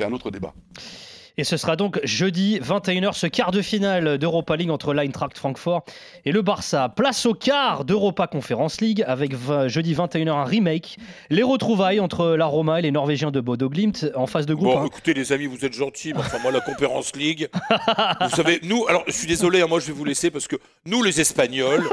[0.03, 0.53] un autre débat.
[1.37, 5.83] Et ce sera donc jeudi 21h ce quart de finale d'Europa League entre l'Eintracht Francfort
[6.25, 6.89] et le Barça.
[6.89, 9.33] Place au quart d'Europa Conference League avec
[9.67, 10.97] jeudi 21h un remake.
[11.29, 14.73] Les retrouvailles entre la Roma et les Norvégiens de Bodo Glimt en phase de groupe.
[14.73, 14.85] Bon, hein.
[14.85, 17.49] écoutez les amis, vous êtes gentils, mais enfin moi la Conférence League,
[18.21, 20.57] vous savez, nous, alors je suis désolé, hein, moi je vais vous laisser parce que
[20.85, 21.87] nous les Espagnols,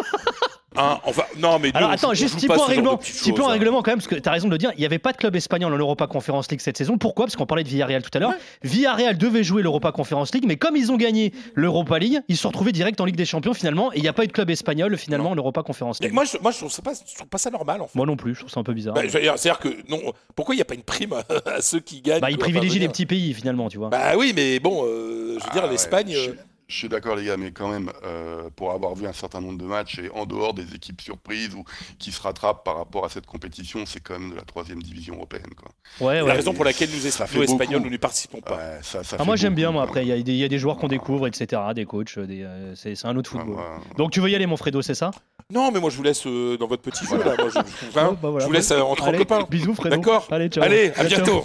[0.76, 3.32] hein, enfin, non mais nous, Alors on attends, on juste joue petit point, règlement, petit
[3.32, 3.52] point hein.
[3.52, 5.12] règlement quand même, parce que tu as raison de le dire, il n'y avait pas
[5.12, 6.98] de club espagnol en Europa Conference League cette saison.
[6.98, 7.26] Pourquoi?
[7.26, 8.32] Parce qu'on parlait de Villarreal tout à l'heure.
[8.62, 12.42] Villarreal devait jouer l'Europa Conference League, mais comme ils ont gagné l'Europa League, ils se
[12.42, 14.32] sont retrouvés direct en Ligue des Champions finalement, et il n'y a pas eu de
[14.32, 16.14] club espagnol finalement en Europa Conference Mais League.
[16.14, 17.96] moi, je, moi je, trouve ça pas, je trouve pas ça normal en fait.
[17.96, 18.94] Moi non plus, je trouve ça un peu bizarre.
[18.94, 20.00] Bah, dire, C'est-à-dire que non,
[20.34, 21.12] pourquoi il n'y a pas une prime
[21.46, 23.90] à, ceux qui gagnent Bah, ils privilégient les petits pays finalement, tu vois.
[23.90, 23.98] dire.
[23.98, 26.12] Bah oui, mais bon, euh, je veux dire, Ah ouais, l'Espagne.
[26.12, 26.34] je, euh,
[26.68, 29.56] je suis d'accord les gars, mais quand même, euh, pour avoir vu un certain nombre
[29.58, 31.64] de matchs et en dehors des équipes surprises ou
[31.98, 35.14] qui se rattrapent par rapport à cette compétition, c'est quand même de la troisième division
[35.14, 35.50] européenne.
[35.56, 35.70] Quoi.
[36.06, 38.56] Ouais, la raison pour laquelle nous, es- Espagnols, nous n'y participons pas.
[38.56, 40.44] Ouais, ça, ça Ah, moi j'aime bien, moi après, il y, a des- il y
[40.44, 43.56] a des joueurs qu'on découvre, etc., des coachs, des, euh, c'est un autre Ouais, football.
[43.58, 43.96] ouais.
[43.96, 45.10] Donc tu veux y aller, mon Fredo, c'est ça?
[45.50, 47.34] Non, mais moi je vous laisse euh, dans votre petit jeu là.
[47.38, 48.40] Moi, je, je- hein, Bon, bah, voilà.
[48.40, 49.46] je vous laisse euh, entre Allez, copains.
[49.48, 49.96] Bisous, Fredo.
[49.96, 50.62] D'accord Allez, ciao.
[50.64, 51.24] Allez, à Ciao, ciao.
[51.24, 51.42] bientôt.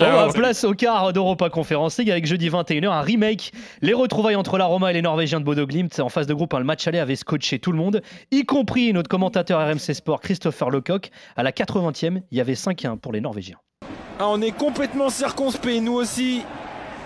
[0.00, 3.52] bah, place au quart d'Europa Conference League avec jeudi 21h un remake.
[3.82, 6.54] Les retrouvailles entre la Roma et les Norvégiens de Bodo Glimt en phase de groupe.
[6.54, 10.70] le match aller avait scotché tout le monde, y compris notre commentateur RMC Sport Christopher
[10.70, 11.10] Lecoq.
[11.36, 13.58] À la 80e, il y avait 5-1 pour les Norvégiens.
[14.20, 16.42] Ah, on est complètement circonspect, nous aussi.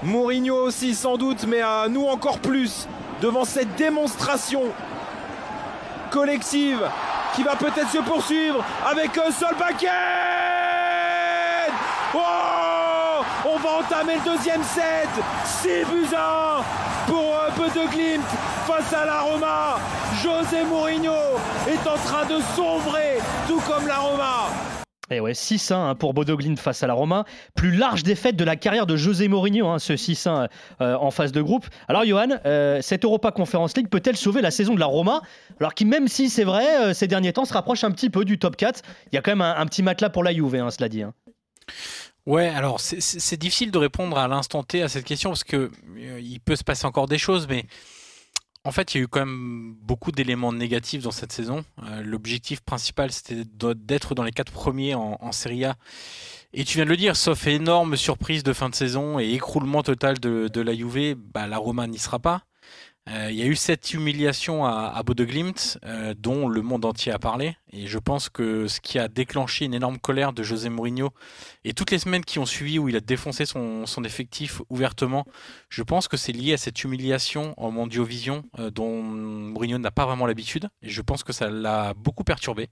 [0.03, 2.87] Mourinho aussi, sans doute, mais à nous encore plus,
[3.23, 4.63] devant cette démonstration
[6.11, 6.81] collective
[7.35, 9.89] qui va peut-être se poursuivre avec un seul paquet
[12.15, 13.21] Oh
[14.03, 15.09] Va entamer le deuxième set
[15.45, 16.61] 6 buts à
[17.07, 18.25] 1 pour un peu de Glimt
[18.67, 19.79] face à la Roma.
[20.23, 21.13] José Mourinho
[21.69, 24.49] est en train de sombrer, tout comme la Roma.
[25.11, 27.25] Et ouais, 6-1 hein, pour Bodo Glimt face à la Roma.
[27.55, 30.49] Plus large défaite de la carrière de José Mourinho, hein, ce 6-1
[30.81, 31.67] euh, en phase de groupe.
[31.87, 35.21] Alors, Johan, euh, cette Europa Conference League peut-elle sauver la saison de la Roma?
[35.61, 38.25] Alors, qui, même si c'est vrai, euh, ces derniers temps se rapproche un petit peu
[38.25, 38.83] du top 4.
[39.13, 41.05] Il y a quand même un, petit matelas pour la Juve, hein, cela dit.
[42.25, 46.39] Ouais, alors c'est difficile de répondre à l'instant T à cette question parce que il
[46.41, 47.67] peut se passer encore des choses, mais
[48.65, 51.65] en fait, il y a eu quand même beaucoup d'éléments négatifs dans cette saison.
[51.83, 55.75] Euh, l'objectif principal, c'était d'être dans les quatre premiers en, Serie A.
[56.53, 59.83] Et tu viens de le dire, sauf énorme surprise de fin de saison et écroulement
[59.83, 62.43] total de, de la Juve, bah, la Roma n'y sera pas.
[63.09, 67.11] Euh, il y a eu cette humiliation à, à Glimt, euh, dont le monde entier
[67.11, 67.57] a parlé.
[67.73, 71.11] Et je pense que ce qui a déclenché une énorme colère de José Mourinho,
[71.65, 75.27] et toutes les semaines qui ont suivi où il a défoncé son, effectif ouvertement,
[75.69, 80.07] je pense que c'est lié à cette humiliation en Mondiovision euh, dont Mourinho n'a pas
[80.07, 80.69] vraiment l'habitude.
[80.83, 82.69] Et je pense que ça l'a beaucoup perturbé.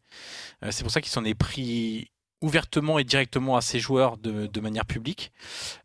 [0.70, 2.10] c'est pour ça qu'il s'en est pris
[2.42, 5.32] ouvertement et directement à ses joueurs de, manière publique.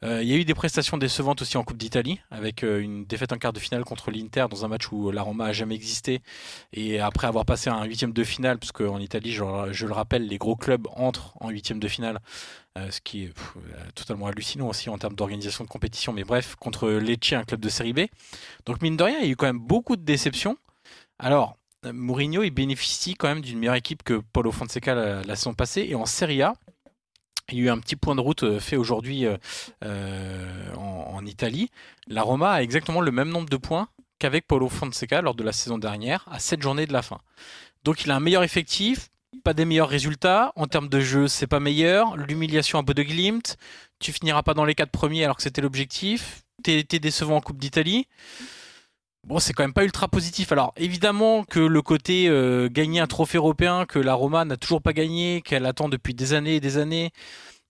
[0.04, 3.06] Euh, il y a eu des prestations décevantes aussi en Coupe d'Italie, avec euh, une
[3.06, 5.76] défaite en quart de finale contre l'Inter dans un match où la Roma a jamais
[5.76, 6.22] existé.
[6.74, 9.44] Et après avoir passé un huitième de finale, puisque en Italie, je,
[9.86, 12.20] le rappelle, les gros clubs entrent en huitième de finale,
[12.78, 13.34] euh, ce qui est
[13.94, 16.14] totalement hallucinant aussi en termes d'organisation de compétition.
[16.14, 18.02] Mais bref, contre Lecce, un club de série B.
[18.66, 20.58] Donc mine de rien, il y a eu quand même beaucoup de déceptions.
[21.20, 21.58] Alors,
[21.94, 25.86] Mourinho, il bénéficie quand même d'une meilleure équipe que Paulo Fonseca la, saison passée.
[25.90, 26.54] Et en Serie A,
[27.52, 29.38] il y a eu un petit point de route euh, fait aujourd'hui euh,
[29.84, 31.70] euh, en, Italie.
[32.08, 33.88] La Roma a exactement le même nombre de points
[34.20, 37.20] qu'avec Paulo Fonseca lors de la saison dernière, à 7 journées de la fin.
[37.84, 39.10] Donc il a un meilleur effectif,
[39.44, 40.54] pas des meilleurs résultats.
[40.56, 42.16] En termes de jeu, c'est pas meilleur.
[42.16, 43.58] L'humiliation à de Glimt.
[44.00, 46.44] Tu finiras pas dans les 4 premiers alors que c'était l'objectif.
[46.64, 48.08] T'es décevant en Coupe d'Italie.
[49.26, 50.52] Bon, c'est quand même pas ultra positif.
[50.52, 54.84] Alors, évidemment que le côté euh, gagner un trophée européen que la Roma n'a toujours
[54.84, 57.12] pas gagné, qu'elle attend depuis des années et des années,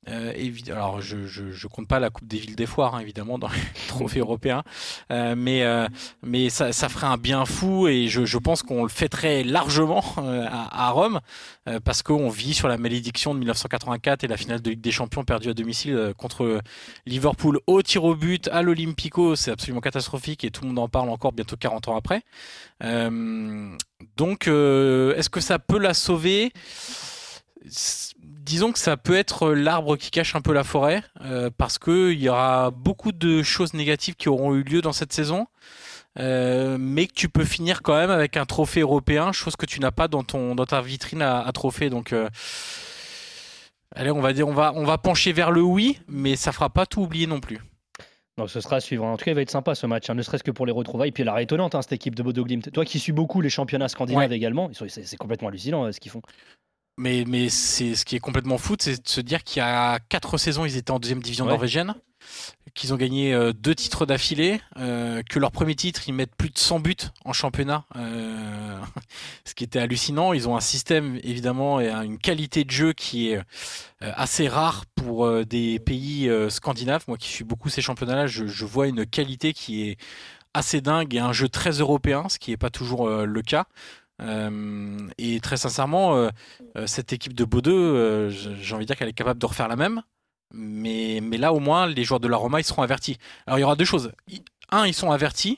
[0.08, 0.34] euh,
[0.68, 3.62] alors, je, je, compte pas la Coupe des villes des foires, hein, évidemment, dans les
[3.88, 4.64] trophées européens,
[5.12, 5.88] euh, mais, euh,
[6.22, 10.04] mais ça, ça, ferait un bien fou et je, je pense qu'on le fêterait largement
[10.18, 11.20] à, à, Rome
[11.84, 15.24] parce qu'on vit sur la malédiction de 1984 et la finale de Ligue des Champions
[15.24, 16.62] perdue à domicile contre
[17.06, 19.36] Liverpool au tir au but à l'Olympico.
[19.36, 22.22] C'est absolument catastrophique et tout le monde en parle encore bientôt 40 ans après.
[22.82, 26.54] donc, est-ce que ça peut la sauver?
[28.46, 32.22] Disons que ça peut être l'arbre qui cache un peu la forêt, euh, parce qu'il
[32.22, 35.48] y aura beaucoup de choses négatives qui auront eu lieu dans cette saison,
[36.20, 39.80] euh, mais que tu peux finir quand même avec un trophée européen, chose que tu
[39.80, 41.90] n'as pas dans, ton, dans ta vitrine à, à trophée.
[41.90, 42.30] Donc, euh,
[43.96, 46.70] allez, on va dire, on va, on va pencher vers le oui, mais ça fera
[46.70, 47.60] pas tout oublier non plus.
[48.38, 49.06] Donc ce sera à suivre.
[49.06, 50.74] En tout cas, il va être sympa ce match, hein, ne serait-ce que pour les
[50.74, 51.12] retrouvailles.
[51.12, 52.70] Puis elle a étonnante, hein, cette équipe de Bodo Glimt.
[52.70, 56.22] Toi qui suis beaucoup les championnats scandinaves également, c'est complètement hallucinant ce qu'ils font.
[56.98, 60.00] Mais, mais c'est ce qui est complètement fou, c'est de se dire qu'il y a
[60.08, 61.94] quatre saisons, ils étaient en deuxième division norvégienne,
[62.74, 66.50] qu'ils ont gagné euh, deux titres d'affilée, euh, que leur premier titre, ils mettent plus
[66.50, 68.80] de 100 buts en championnat, euh,
[69.46, 70.32] ce qui était hallucinant.
[70.32, 73.42] Ils ont un système, évidemment, et une qualité de jeu qui est
[74.00, 77.04] assez rare pour des pays scandinaves.
[77.08, 79.98] Moi qui suis beaucoup ces championnats-là, je, je, vois une qualité qui est
[80.54, 83.66] assez dingue et un jeu très européen, ce qui n'est pas toujours le cas.
[84.22, 86.30] Euh, et très sincèrement, euh,
[86.78, 89.76] euh, cette équipe de Baudeux, j'ai envie de dire qu'elle est capable de refaire la
[89.76, 90.02] même.
[90.54, 93.18] Mais, mais là, au moins, les joueurs de la Roma, ils seront avertis.
[93.46, 94.12] Alors, il y aura deux choses.
[94.72, 95.58] Un, ils sont avertis.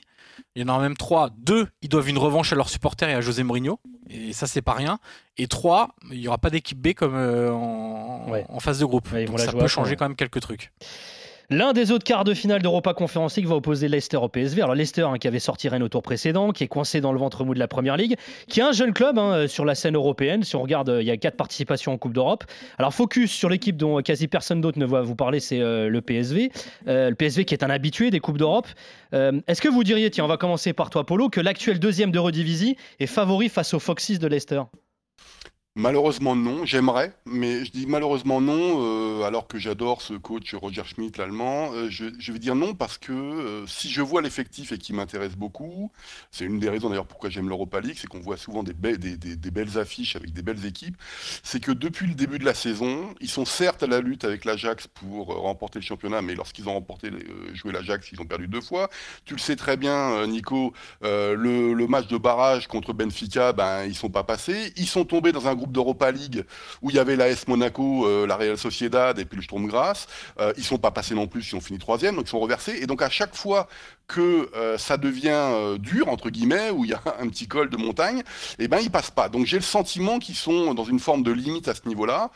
[0.54, 1.30] Il y en aura même trois.
[1.36, 3.80] Deux, ils doivent une revanche à leurs supporters et à José Mourinho.
[4.08, 4.98] Et ça, c'est pas rien.
[5.36, 9.08] Et trois, il n'y aura pas d'équipe B comme en, phase de groupe.
[9.26, 10.72] Donc, ça peut changer quand même quelques trucs.
[11.50, 14.60] L'un des autres quarts de finale d'Europa Conference League va opposer Leicester au PSV.
[14.60, 17.18] Alors Leicester, hein, qui avait sorti Rennes au tour précédent, qui est coincé dans le
[17.18, 18.16] ventre mou de la Première Ligue,
[18.48, 20.42] qui est un jeune club hein, sur la scène européenne.
[20.42, 22.44] Si on regarde, euh, il y a quatre participations en Coupe d'Europe.
[22.76, 26.02] Alors focus sur l'équipe dont quasi personne d'autre ne va vous parler, c'est euh, le
[26.02, 26.52] PSV.
[26.86, 28.66] Euh, le PSV qui est un habitué des Coupes d'Europe.
[29.14, 32.18] Est-ce que vous diriez, tiens, on va commencer par toi Polo, que l'actuel deuxième de
[32.18, 34.60] Redivisie est favori face aux Foxes de Leicester?
[35.80, 38.82] Malheureusement non, j'aimerais, mais je dis malheureusement non,
[39.20, 41.70] euh, alors que j'adore ce coach Roger Schmidt, l'allemand.
[41.72, 44.92] Euh, je, je vais dire non parce que euh, si je vois l'effectif et qui
[44.92, 45.92] m'intéresse beaucoup,
[46.32, 48.96] c'est une des raisons d'ailleurs pourquoi j'aime l'Europa League, c'est qu'on voit souvent des, be-
[48.96, 50.96] des, des- des belles affiches avec des belles équipes.
[51.44, 54.44] C'est que depuis le début de la saison, ils sont certes à la lutte avec
[54.44, 57.10] l'Ajax pour remporter le championnat, mais lorsqu'ils ont remporté,
[57.54, 58.90] joué l'Ajax, ils ont perdu deux fois.
[59.24, 63.94] Tu le sais très bien, Nico, le, le match de barrage contre Benfica, ben ils
[63.94, 64.72] sont pas passés.
[64.76, 66.44] Ils sont tombés dans un groupe d'Europa League
[66.82, 70.06] où il y avait l'AS Monaco, euh, la Real Sociedad et puis le Sturm Graz.
[70.40, 72.78] Euh, ils sont pas passés non plus, ils ont fini troisième, donc ils sont reversés.
[72.80, 73.68] Et donc à chaque fois
[74.06, 77.68] que euh, ça devient euh, dur entre guillemets, où il y a un petit col
[77.68, 78.22] de montagne,
[78.58, 79.28] eh ben ils passent pas.
[79.28, 82.30] Donc j'ai le sentiment qu'ils sont dans une forme de limite à ce niveau-là.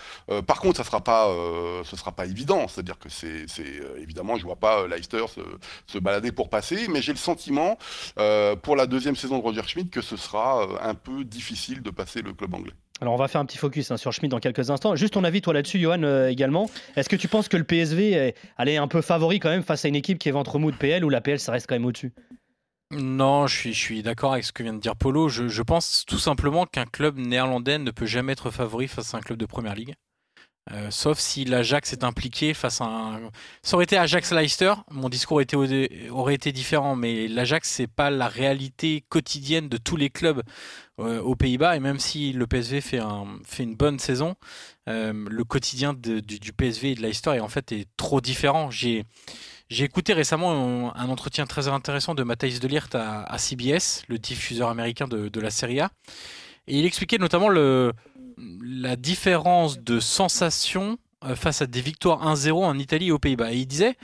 [0.46, 1.28] Par contre, ça sera pas,
[1.84, 2.68] ce sera pas évident.
[2.68, 3.46] C'est-à-dire que c'est,
[3.98, 5.40] évidemment, je vois pas Leicester se,
[5.86, 7.78] se balader pour passer, mais j'ai le sentiment
[8.62, 12.22] pour la deuxième saison de Roger Schmidt que ce sera un peu difficile de passer
[12.22, 12.74] le club anglais.
[13.02, 14.94] Alors on va faire un petit focus hein, sur Schmidt dans quelques instants.
[14.94, 16.70] Juste ton avis toi là-dessus, Johan euh, également.
[16.94, 19.88] Est-ce que tu penses que le PSV est, un peu favori quand même face à
[19.88, 21.84] une équipe qui est ventre mou de PL ou la PL ça reste quand même
[21.84, 22.12] au-dessus?
[22.92, 25.28] Non, je suis, d'accord avec ce que vient de dire Polo.
[25.28, 29.20] Je pense tout simplement qu'un club néerlandais ne peut jamais être favori face à un
[29.20, 29.94] club de première ligue.
[30.70, 33.30] Euh, sauf si l'Ajax est impliqué face à un.
[33.62, 35.42] Ça aurait été Ajax-Leicester, mon discours
[36.10, 40.42] aurait été différent, mais l'Ajax, c'est pas la réalité quotidienne de tous les clubs
[41.00, 41.76] euh, aux Pays-Bas.
[41.76, 44.36] Et même si le PSV fait, un, fait une bonne saison,
[44.88, 48.70] euh, le quotidien du, PSV et de Leicester est en fait trop différent.
[48.70, 49.04] J'ai.
[49.70, 54.68] Écouté récemment un, entretien très intéressant de Matthijs de Ligt à, à CBS, le diffuseur
[54.68, 55.90] américain de, de la Serie A.
[56.68, 57.92] Et il expliquait notamment le,
[58.38, 63.52] la différence de sensation euh, face à des victoires 1-0 en Italie et aux Pays-Bas.
[63.52, 63.96] Et il disait,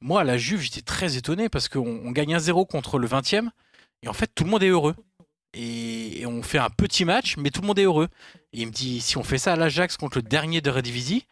[0.00, 3.48] moi à la Juve, j'étais très étonné parce qu'on on gagne 1-0 contre le 20e
[4.02, 4.94] et en fait tout le monde est heureux.
[5.56, 8.08] Et, et on fait un petit match, mais tout le monde est heureux.
[8.52, 11.26] Et il me dit, si on fait ça à l'Ajax contre le dernier de Redivisie,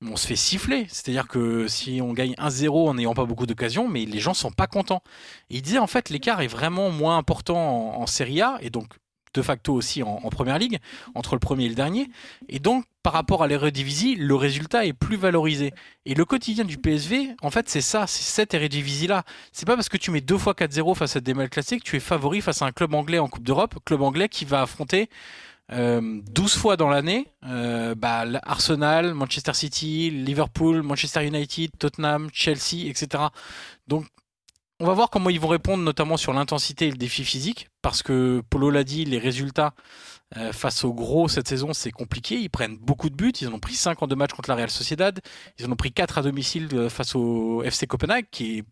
[0.00, 0.86] on se fait siffler.
[0.88, 4.52] C'est-à-dire que si on gagne 1-0 en n'ayant pas beaucoup d'occasions, mais les gens sont
[4.52, 5.02] pas contents.
[5.50, 8.70] Et il disait en fait l'écart est vraiment moins important en, en Serie A et
[8.70, 8.94] donc
[9.34, 10.78] de facto aussi en, Première Ligue
[11.14, 12.08] entre le premier et le dernier.
[12.48, 15.74] Et donc par rapport à l'Eredivisie, le résultat est plus valorisé.
[16.06, 19.24] Et le quotidien du PSV, en fait, c'est ça, c'est cette Eredivisie là.
[19.52, 21.84] C'est pas parce que tu mets deux fois 4-0 face à des mal classés que
[21.84, 24.62] tu es favori face à un club anglais en Coupe d'Europe, club anglais qui va
[24.62, 25.10] affronter
[25.72, 32.86] euh, 12 fois dans l'année, euh, bah, Arsenal, Manchester City, Liverpool, Manchester United, Tottenham, Chelsea,
[32.86, 33.24] etc.
[33.88, 34.06] Donc,
[34.80, 38.02] on va voir comment ils vont répondre, notamment sur l'intensité et le défi physique, parce
[38.02, 39.72] que Polo l'a dit, les résultats
[40.36, 42.36] euh, face au gros cette saison, c'est compliqué.
[42.36, 43.32] Ils prennent beaucoup de buts.
[43.40, 45.20] Ils en ont pris 5 en deux matchs contre la Real Sociedad.
[45.58, 48.64] Ils en ont pris 4 à domicile euh, face au FC Copenhague, qui est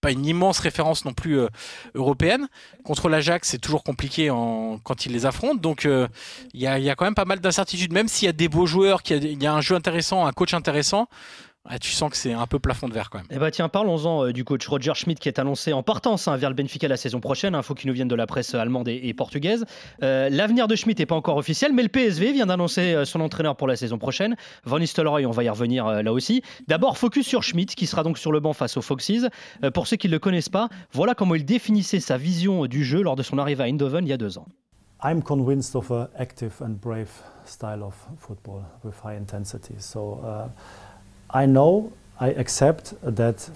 [0.00, 1.48] pas une immense référence non plus euh,
[1.96, 2.46] européenne.
[2.84, 5.60] Contre l'Ajax, c'est toujours compliqué en- quand ils les affrontent.
[5.60, 5.88] Donc,
[6.54, 7.92] il y, a, quand même pas mal d'incertitudes.
[7.92, 10.32] Même s'il y a des beaux joueurs, qu'il y y a un jeu intéressant, un
[10.32, 11.08] coach intéressant,
[11.70, 13.26] ah, tu sens que c'est un peu plafond de verre quand même.
[13.30, 16.36] Eh bah tiens, parlons-en euh, du coach Roger Schmidt qui est annoncé en partance hein,
[16.36, 17.54] vers le Benfica la saison prochaine.
[17.54, 19.66] Info qui nous viennent de la presse allemande et, et portugaise.
[20.02, 23.20] Euh, L'avenir de Schmidt n'est pas encore officiel, mais le PSV vient d'annoncer euh, son
[23.20, 24.36] entraîneur pour la saison prochaine.
[24.64, 26.42] Van Nistelrooy, on va y revenir euh, là aussi.
[26.68, 29.26] D'abord, focus sur Schmidt qui sera donc sur le banc face aux Foxes.
[29.62, 32.84] Euh, pour ceux qui ne le connaissent pas, voilà comment il définissait sa vision du
[32.84, 34.46] jeu lors de son arrivée à Eindhoven il y a deux ans.
[35.02, 37.10] I'm convinced of an active and brave
[37.44, 39.74] style of football with high intensity.
[39.78, 40.48] So uh,
[41.30, 43.48] I know, I accept that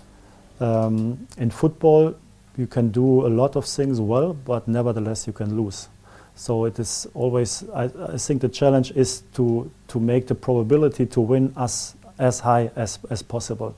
[0.60, 2.14] um, in football
[2.56, 5.88] you can do a lot of things well, but nevertheless you can lose.
[6.34, 7.64] So it is always.
[7.74, 12.40] I, I think the challenge is to to make the probability to win as as
[12.40, 13.74] high as, as possible.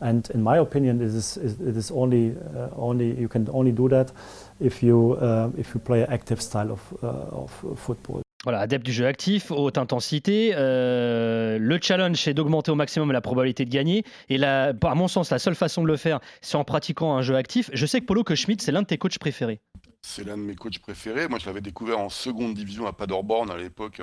[0.00, 3.88] And in my opinion, it is it is only uh, only you can only do
[3.88, 4.12] that
[4.60, 8.22] if you uh, if you play an active style of uh, of football.
[8.44, 10.52] Voilà, adepte du jeu actif, haute intensité.
[10.54, 14.04] euh, le challenge, c'est d'augmenter au maximum la probabilité de gagner.
[14.28, 17.22] Et la, à mon sens, la seule façon de le faire, c'est en pratiquant un
[17.22, 17.68] jeu actif.
[17.72, 19.60] Je sais que Polo, que Schmidt, c'est l'un de tes coachs préférés.
[20.00, 21.26] C'est l'un de mes coachs préférés.
[21.26, 24.00] Moi, je l'avais découvert en seconde division à Paderborn à l'époque.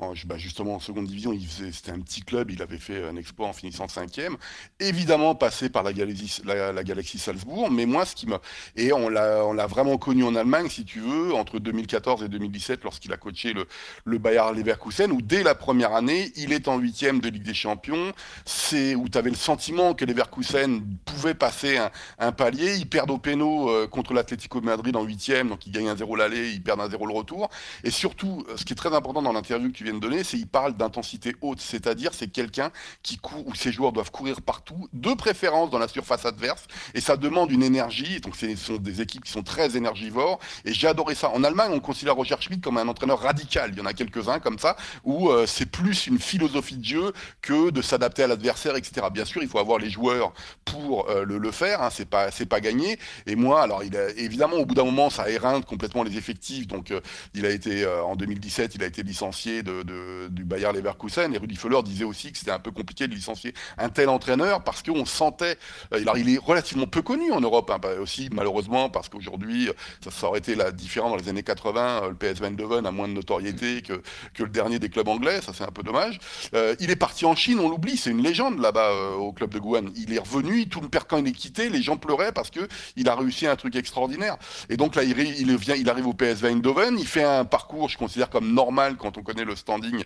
[0.00, 1.32] Bah, justement, en seconde division,
[1.72, 2.50] c'était un petit club.
[2.50, 4.36] Il avait fait un exploit en finissant cinquième.
[4.80, 7.70] Évidemment, passé par la Galaxie, la, la Galaxie Salzbourg.
[7.70, 8.40] Mais moi, ce qui m'a
[8.76, 13.12] et on l'a, vraiment connu en Allemagne, si tu veux, entre 2014 et 2017, lorsqu'il
[13.12, 13.66] a coaché le,
[14.04, 18.12] le Leverkusen, où dès la première année, il est en huitième de Ligue des Champions.
[18.46, 21.78] C'est où tu avais le sentiment que Leverkusen pouvait passer
[22.18, 22.76] un, palier.
[22.76, 26.16] Ils perdent au péno euh, contre l'Atlético Madrid en huitième donc ils gagnent un 0
[26.16, 27.50] l'aller, ils perdent un 0 le retour.
[27.84, 30.36] Et surtout, ce qui est très important dans l'interview que tu viens de donner, c'est
[30.36, 32.70] qu'il parle d'intensité haute, c'est-à-dire c'est quelqu'un
[33.02, 37.00] qui court, où ses joueurs doivent courir partout, de préférence dans la surface adverse, et
[37.00, 38.20] ça demande une énergie.
[38.20, 41.30] Donc ce sont des équipes qui sont très énergivores, et j'ai adoré ça.
[41.30, 43.70] En Allemagne, on considère Roger Schmidt comme un entraîneur radical.
[43.72, 47.12] Il y en a quelques-uns comme ça, où euh, c'est plus une philosophie de jeu
[47.42, 49.06] que de s'adapter à l'adversaire, etc.
[49.12, 50.32] Bien sûr, il faut avoir les joueurs
[50.64, 51.82] pour euh, le, le, faire.
[51.82, 52.98] Hein, c'est pas pas gagné.
[53.26, 53.82] Et moi, alors
[54.16, 56.66] évidemment au bout d'un moment, ça éreinte complètement les effectifs.
[56.66, 57.00] Donc euh,
[57.34, 61.34] il a été en 2017, il a été licencié de, du Bayer Leverkusen.
[61.34, 64.62] Et Rudy Feller disait aussi que c'était un peu compliqué de licencier un tel entraîneur
[64.62, 65.58] parce qu'on sentait.
[65.90, 69.70] alors il est relativement peu connu en Europe, hein, aussi malheureusement parce qu'aujourd'hui,
[70.08, 72.08] ça, aurait été la différence dans les années 80.
[72.08, 74.02] Le PSV Eindhoven a moins de notoriété que,
[74.34, 75.40] que le dernier des clubs anglais.
[75.40, 76.18] Ça c'est un peu dommage.
[76.52, 79.90] il est parti en Chine, on l'oublie, c'est une légende là-bas au club de Guan.
[79.96, 82.68] Il est revenu, tout le père quand il est quitté, les gens pleuraient parce que
[82.96, 84.36] il a réussi un truc extraordinaire.
[84.68, 87.98] Et donc là, il, vient, il arrive au PSV Eindhoven, il fait un parcours, je
[87.98, 90.02] considère comme normal quand on connaît le standing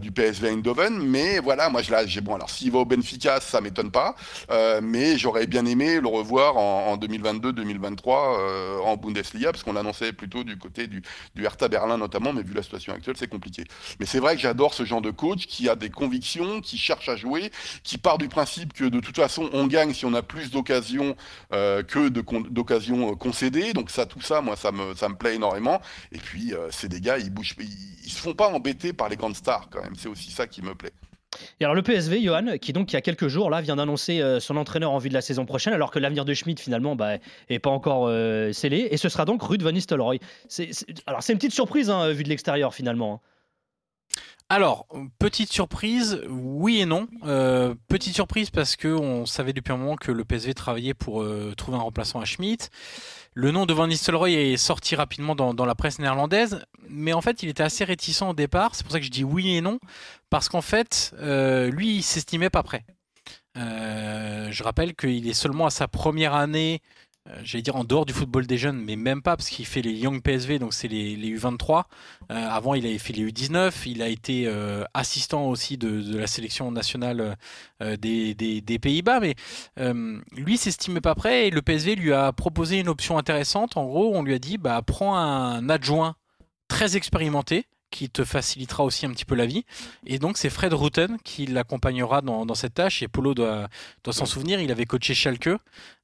[0.00, 0.98] du PSV Eindhoven.
[0.98, 2.34] Mais voilà, moi, j'ai bon.
[2.34, 4.14] Alors, s'il va au Benfica, ça m'étonne pas.
[4.50, 10.12] Euh, mais j'aurais bien aimé le revoir en, 2022-2023 euh, en Bundesliga, parce qu'on l'annonçait
[10.12, 11.02] plutôt du côté du,
[11.34, 12.32] du Hertha Berlin notamment.
[12.32, 13.64] Mais vu la situation actuelle, c'est compliqué.
[14.00, 17.08] Mais c'est vrai que j'adore ce genre de coach qui a des convictions, qui cherche
[17.08, 17.50] à jouer,
[17.82, 21.16] qui part du principe que de toute façon, on gagne si on a plus d'occasions
[21.52, 23.72] euh, que d'occasions concédées.
[23.72, 25.80] Donc ça, tout ça, moi, ça me, ça me plaît énormément.
[26.12, 27.66] Et puis, c'est des gars, ils bougent, ils,
[28.04, 29.94] ils se font pas embêter par les grandes stars quand même.
[29.96, 30.92] C'est aussi ça qui me plaît.
[31.60, 34.20] Et alors le PSV, Johan, qui donc il y a quelques jours là vient d'annoncer
[34.20, 36.96] euh, son entraîneur en vue de la saison prochaine, alors que l'avenir de Schmidt finalement
[36.96, 37.18] bah,
[37.48, 40.20] est pas encore euh, scellé, et ce sera donc Ruud van Nistelrooy.
[41.06, 43.14] alors c'est une petite surprise hein, vu de l'extérieur finalement.
[43.14, 43.20] Hein.
[44.50, 44.86] Alors,
[45.18, 47.06] petite surprise, oui et non.
[47.24, 51.22] Euh, petite surprise parce que on savait depuis un moment que le PSV travaillait pour
[51.58, 52.70] trouver un remplaçant à Schmidt.
[53.40, 57.44] Le nom de Van Nistelrooy est sorti rapidement dans, la presse néerlandaise, mais en fait,
[57.44, 58.74] il était assez réticent au départ.
[58.74, 59.78] C'est pour ça que je dis oui et non,
[60.28, 62.84] parce qu'en fait, euh, lui, il s'estimait pas prêt.
[63.56, 66.82] Euh, je rappelle qu'il est seulement à sa première année
[67.42, 69.92] j'allais dire en dehors du football des jeunes, mais même pas, parce qu'il fait les
[69.92, 71.84] Young PSV, donc c'est les, U23.
[72.30, 73.72] Euh, avant, il avait fait les U19.
[73.86, 77.36] Il a été euh, assistant aussi de, la sélection nationale
[77.80, 79.34] des, Pays-Bas, mais
[80.32, 83.76] lui s'estimait pas prêt et le PSV lui a proposé une option intéressante.
[83.76, 86.16] En gros, on lui a dit bah, prends un adjoint
[86.68, 89.64] très expérimenté qui te facilitera aussi un petit peu la vie.
[90.06, 93.02] Et donc c'est Fred Rutten qui l'accompagnera dans, cette tâche.
[93.02, 93.68] Et Polo doit,
[94.10, 95.50] s'en souvenir, il avait coaché Schalke,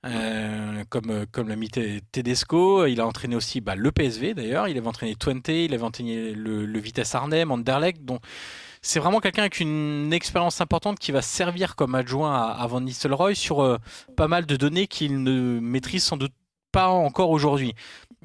[0.06, 2.86] euh, comme, comme l'a mis Tedesco.
[2.86, 6.32] Il a entraîné aussi bah, le PSV d'ailleurs, il avait entraîné Twente, il avait entraîné
[6.32, 8.04] le, Vitesse Arnhem, Anderlecht.
[8.04, 8.20] Donc
[8.82, 13.34] c'est vraiment quelqu'un avec une expérience importante qui va servir comme adjoint à, Van Nistelrooy
[13.34, 13.78] sur euh,
[14.16, 16.32] pas mal de données qu'il ne maîtrise sans doute
[16.74, 17.72] pas encore aujourd'hui.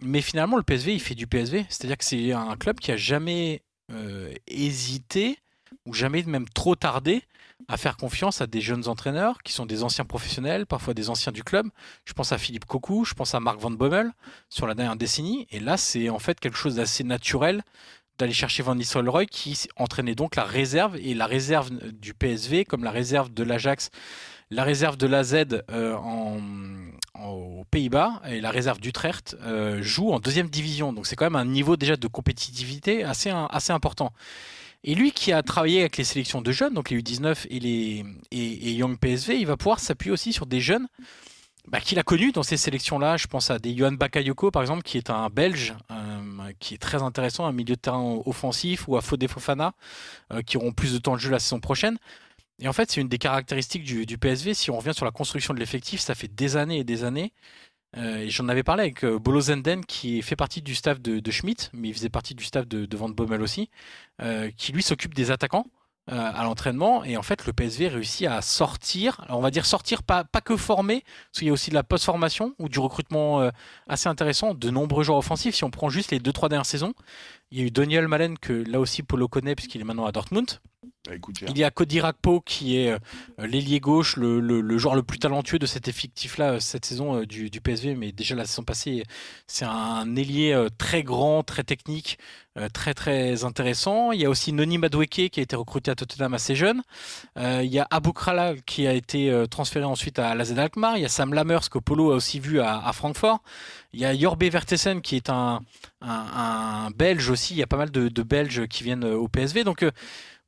[0.02, 1.66] Mais finalement, le PSV, il fait du PSV.
[1.70, 5.38] C'est-à-dire que c'est un club qui a jamais euh, hésité,
[5.86, 7.24] ou jamais même trop tardé,
[7.68, 11.32] à faire confiance à des jeunes entraîneurs qui sont des anciens professionnels, parfois des anciens
[11.32, 11.68] du club.
[12.06, 14.12] Je pense à Philippe Cocu, je pense à Marc Van Bommel
[14.50, 15.48] sur la dernière décennie.
[15.52, 17.64] Et là, c'est en fait quelque chose d'assez naturel
[18.18, 22.84] d'aller chercher Van Nistelrooy qui entraînait donc la réserve et la réserve du PSV comme
[22.84, 23.92] la réserve de l'Ajax
[24.52, 26.40] la réserve de la Z euh, en,
[27.24, 30.94] aux Pays-Bas et la réserve d'Utrecht euh, joue en deuxième division.
[30.94, 34.12] Donc c'est quand même un niveau déjà de compétitivité assez, assez important.
[34.84, 38.06] Et lui qui a travaillé avec les sélections de jeunes, donc les U19 et les
[38.32, 40.88] et, Young PSV, il va pouvoir s'appuyer aussi sur des jeunes
[41.68, 43.18] bah, qu'il a connus dans ces sélections-là.
[43.18, 46.78] Je pense à des Johan Bakayoko, par exemple, qui est un Belge, euh, qui est
[46.78, 49.74] très intéressant, un milieu de terrain offensif, ou à Fodé Fofana,
[50.46, 51.98] qui auront plus de temps de jeu la saison prochaine.
[52.62, 54.54] Et en fait, c'est une des caractéristiques du, PSV.
[54.54, 57.32] Si on revient sur la construction de l'effectif, ça fait des années et des années.
[57.98, 61.32] Euh, et j'en avais parlé avec euh, Bolo Zenden, qui fait partie du staff de,
[61.32, 63.70] Schmidt, mais il faisait partie du staff de, de Van Bommel aussi,
[64.22, 65.66] euh, qui lui s'occupe des attaquants
[66.12, 67.04] à l'entraînement.
[67.04, 70.58] Et en fait, le PSV réussit à sortir, on va dire sortir, pas, pas que
[70.58, 73.52] former, parce qu'il y a aussi de la post-formation ou du recrutement
[73.88, 75.54] assez intéressant de nombreux joueurs offensifs.
[75.54, 76.96] Si on prend juste les 2-3 dernières saisons,
[77.52, 80.12] il y a eu Daniel Malen, que là aussi Polo connaît, puisqu'il est maintenant à
[80.12, 80.60] Dortmund.
[81.10, 82.98] Bah, il y a Cody Rakpo qui est euh,
[83.48, 87.50] l'ailier gauche, le, joueur le plus talentueux de cet effectif-là euh, cette saison euh, du,
[87.50, 89.04] PSV, mais déjà la saison passée,
[89.48, 92.18] c'est un ailier très grand, très technique,
[92.74, 94.12] très très intéressant.
[94.12, 96.82] Il y a aussi Noni Madueke qui a été recruté à Tottenham assez jeune.
[97.38, 100.98] il y a Abou Krala qui a été transféré ensuite à la Alkmaar.
[100.98, 103.42] Il y a Sam Lammers que Polo a aussi vu à, Francfort.
[103.94, 105.62] Il y a Jorbe Vertesen qui est un,
[106.02, 107.56] un, Belge aussi.
[107.56, 109.64] Il y a pas mal de Belges qui viennent au PSV.
[109.64, 109.86] Donc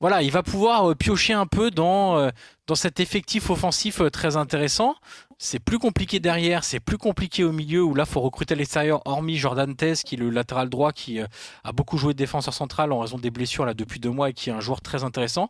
[0.01, 2.29] voilà, il va pouvoir piocher un peu dans,
[2.67, 4.95] dans cet effectif offensif très intéressant.
[5.43, 9.01] C'est plus compliqué derrière, c'est plus compliqué au milieu où là faut recruter à l'extérieur,
[9.05, 11.25] hormis Jordan Tess qui est le latéral droit qui euh,
[11.63, 14.33] a beaucoup joué de défenseur central en raison des blessures là depuis deux mois et
[14.33, 15.49] qui est un joueur très intéressant.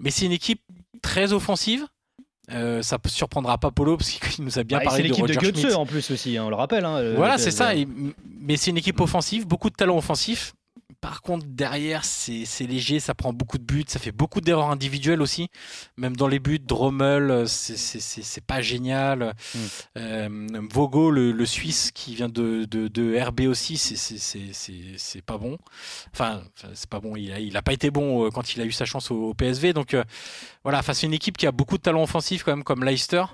[0.00, 0.60] Mais c'est une équipe
[1.00, 1.86] très offensive.
[2.50, 5.22] Euh, ça ne surprendra pas Polo parce qu'il nous a bien bah, parlé de C'est
[5.22, 6.84] l'équipe de Goethe en plus aussi, hein, on le rappelle.
[6.84, 7.70] Hein, voilà, c'est ça.
[8.40, 10.54] mais c'est une équipe offensive, beaucoup de talent offensif.
[11.00, 15.22] Par contre, derrière, c'est léger, ça prend beaucoup de buts, ça fait beaucoup d'erreurs individuelles
[15.22, 15.48] aussi.
[15.96, 19.34] Même dans les buts, Drommel, euh, c'est pas génial.
[19.54, 19.58] Mm.
[19.96, 25.56] Euh, Vogo, le, Suisse qui vient de, de, RB aussi, c'est pas bon.
[26.12, 26.42] Enfin,
[26.74, 28.72] c'est pas bon, il a, il a pas été bon euh, quand il a eu
[28.72, 29.72] sa chance au, PSV.
[29.72, 29.96] Donc
[30.64, 33.24] voilà, face à une équipe qui a beaucoup de talent offensif quand même, comme Leicester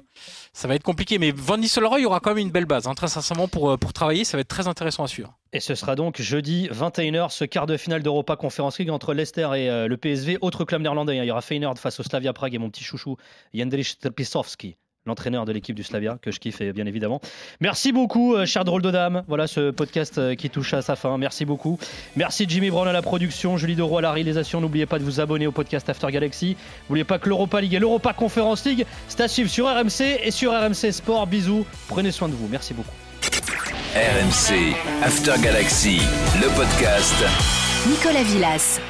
[0.52, 1.18] ça va être compliqué.
[1.18, 2.86] Mais Van Nistelrooy aura quand même une belle base.
[2.86, 5.36] Hein, très sincèrement, pour, pour travailler, ça va être très intéressant à suivre.
[5.52, 9.48] Et ce sera donc jeudi 21h, ce quart de finale d'Europa Conference League entre Leicester
[9.56, 10.38] et euh, le PSV.
[10.40, 11.24] Autre club néerlandais, hein.
[11.24, 13.16] il y aura Feyenoord face au Slavia Prague et mon petit chouchou
[13.54, 14.76] Jendrich Terpisovski
[15.06, 17.20] l'entraîneur de l'équipe du Slavia, que je kiffe bien évidemment.
[17.60, 19.22] Merci beaucoup, euh, cher drôle de dame.
[19.28, 21.16] Voilà ce podcast euh, qui touche à sa fin.
[21.16, 21.78] Merci beaucoup.
[22.16, 24.60] Merci Jimmy Brown à la production, Julie Doro à la réalisation.
[24.60, 26.56] N'oubliez pas de vous abonner au podcast After Galaxy.
[26.88, 30.30] N'oubliez pas que l'Europa League et l'Europa Conference League, c'est à suivre sur RMC et
[30.30, 31.26] sur RMC Sport.
[31.26, 31.64] Bisous.
[31.88, 32.48] Prenez soin de vous.
[32.48, 33.05] Merci beaucoup.
[33.94, 36.00] RMC After Galaxy,
[36.40, 37.14] le podcast.
[37.88, 38.80] Nicolas Villas.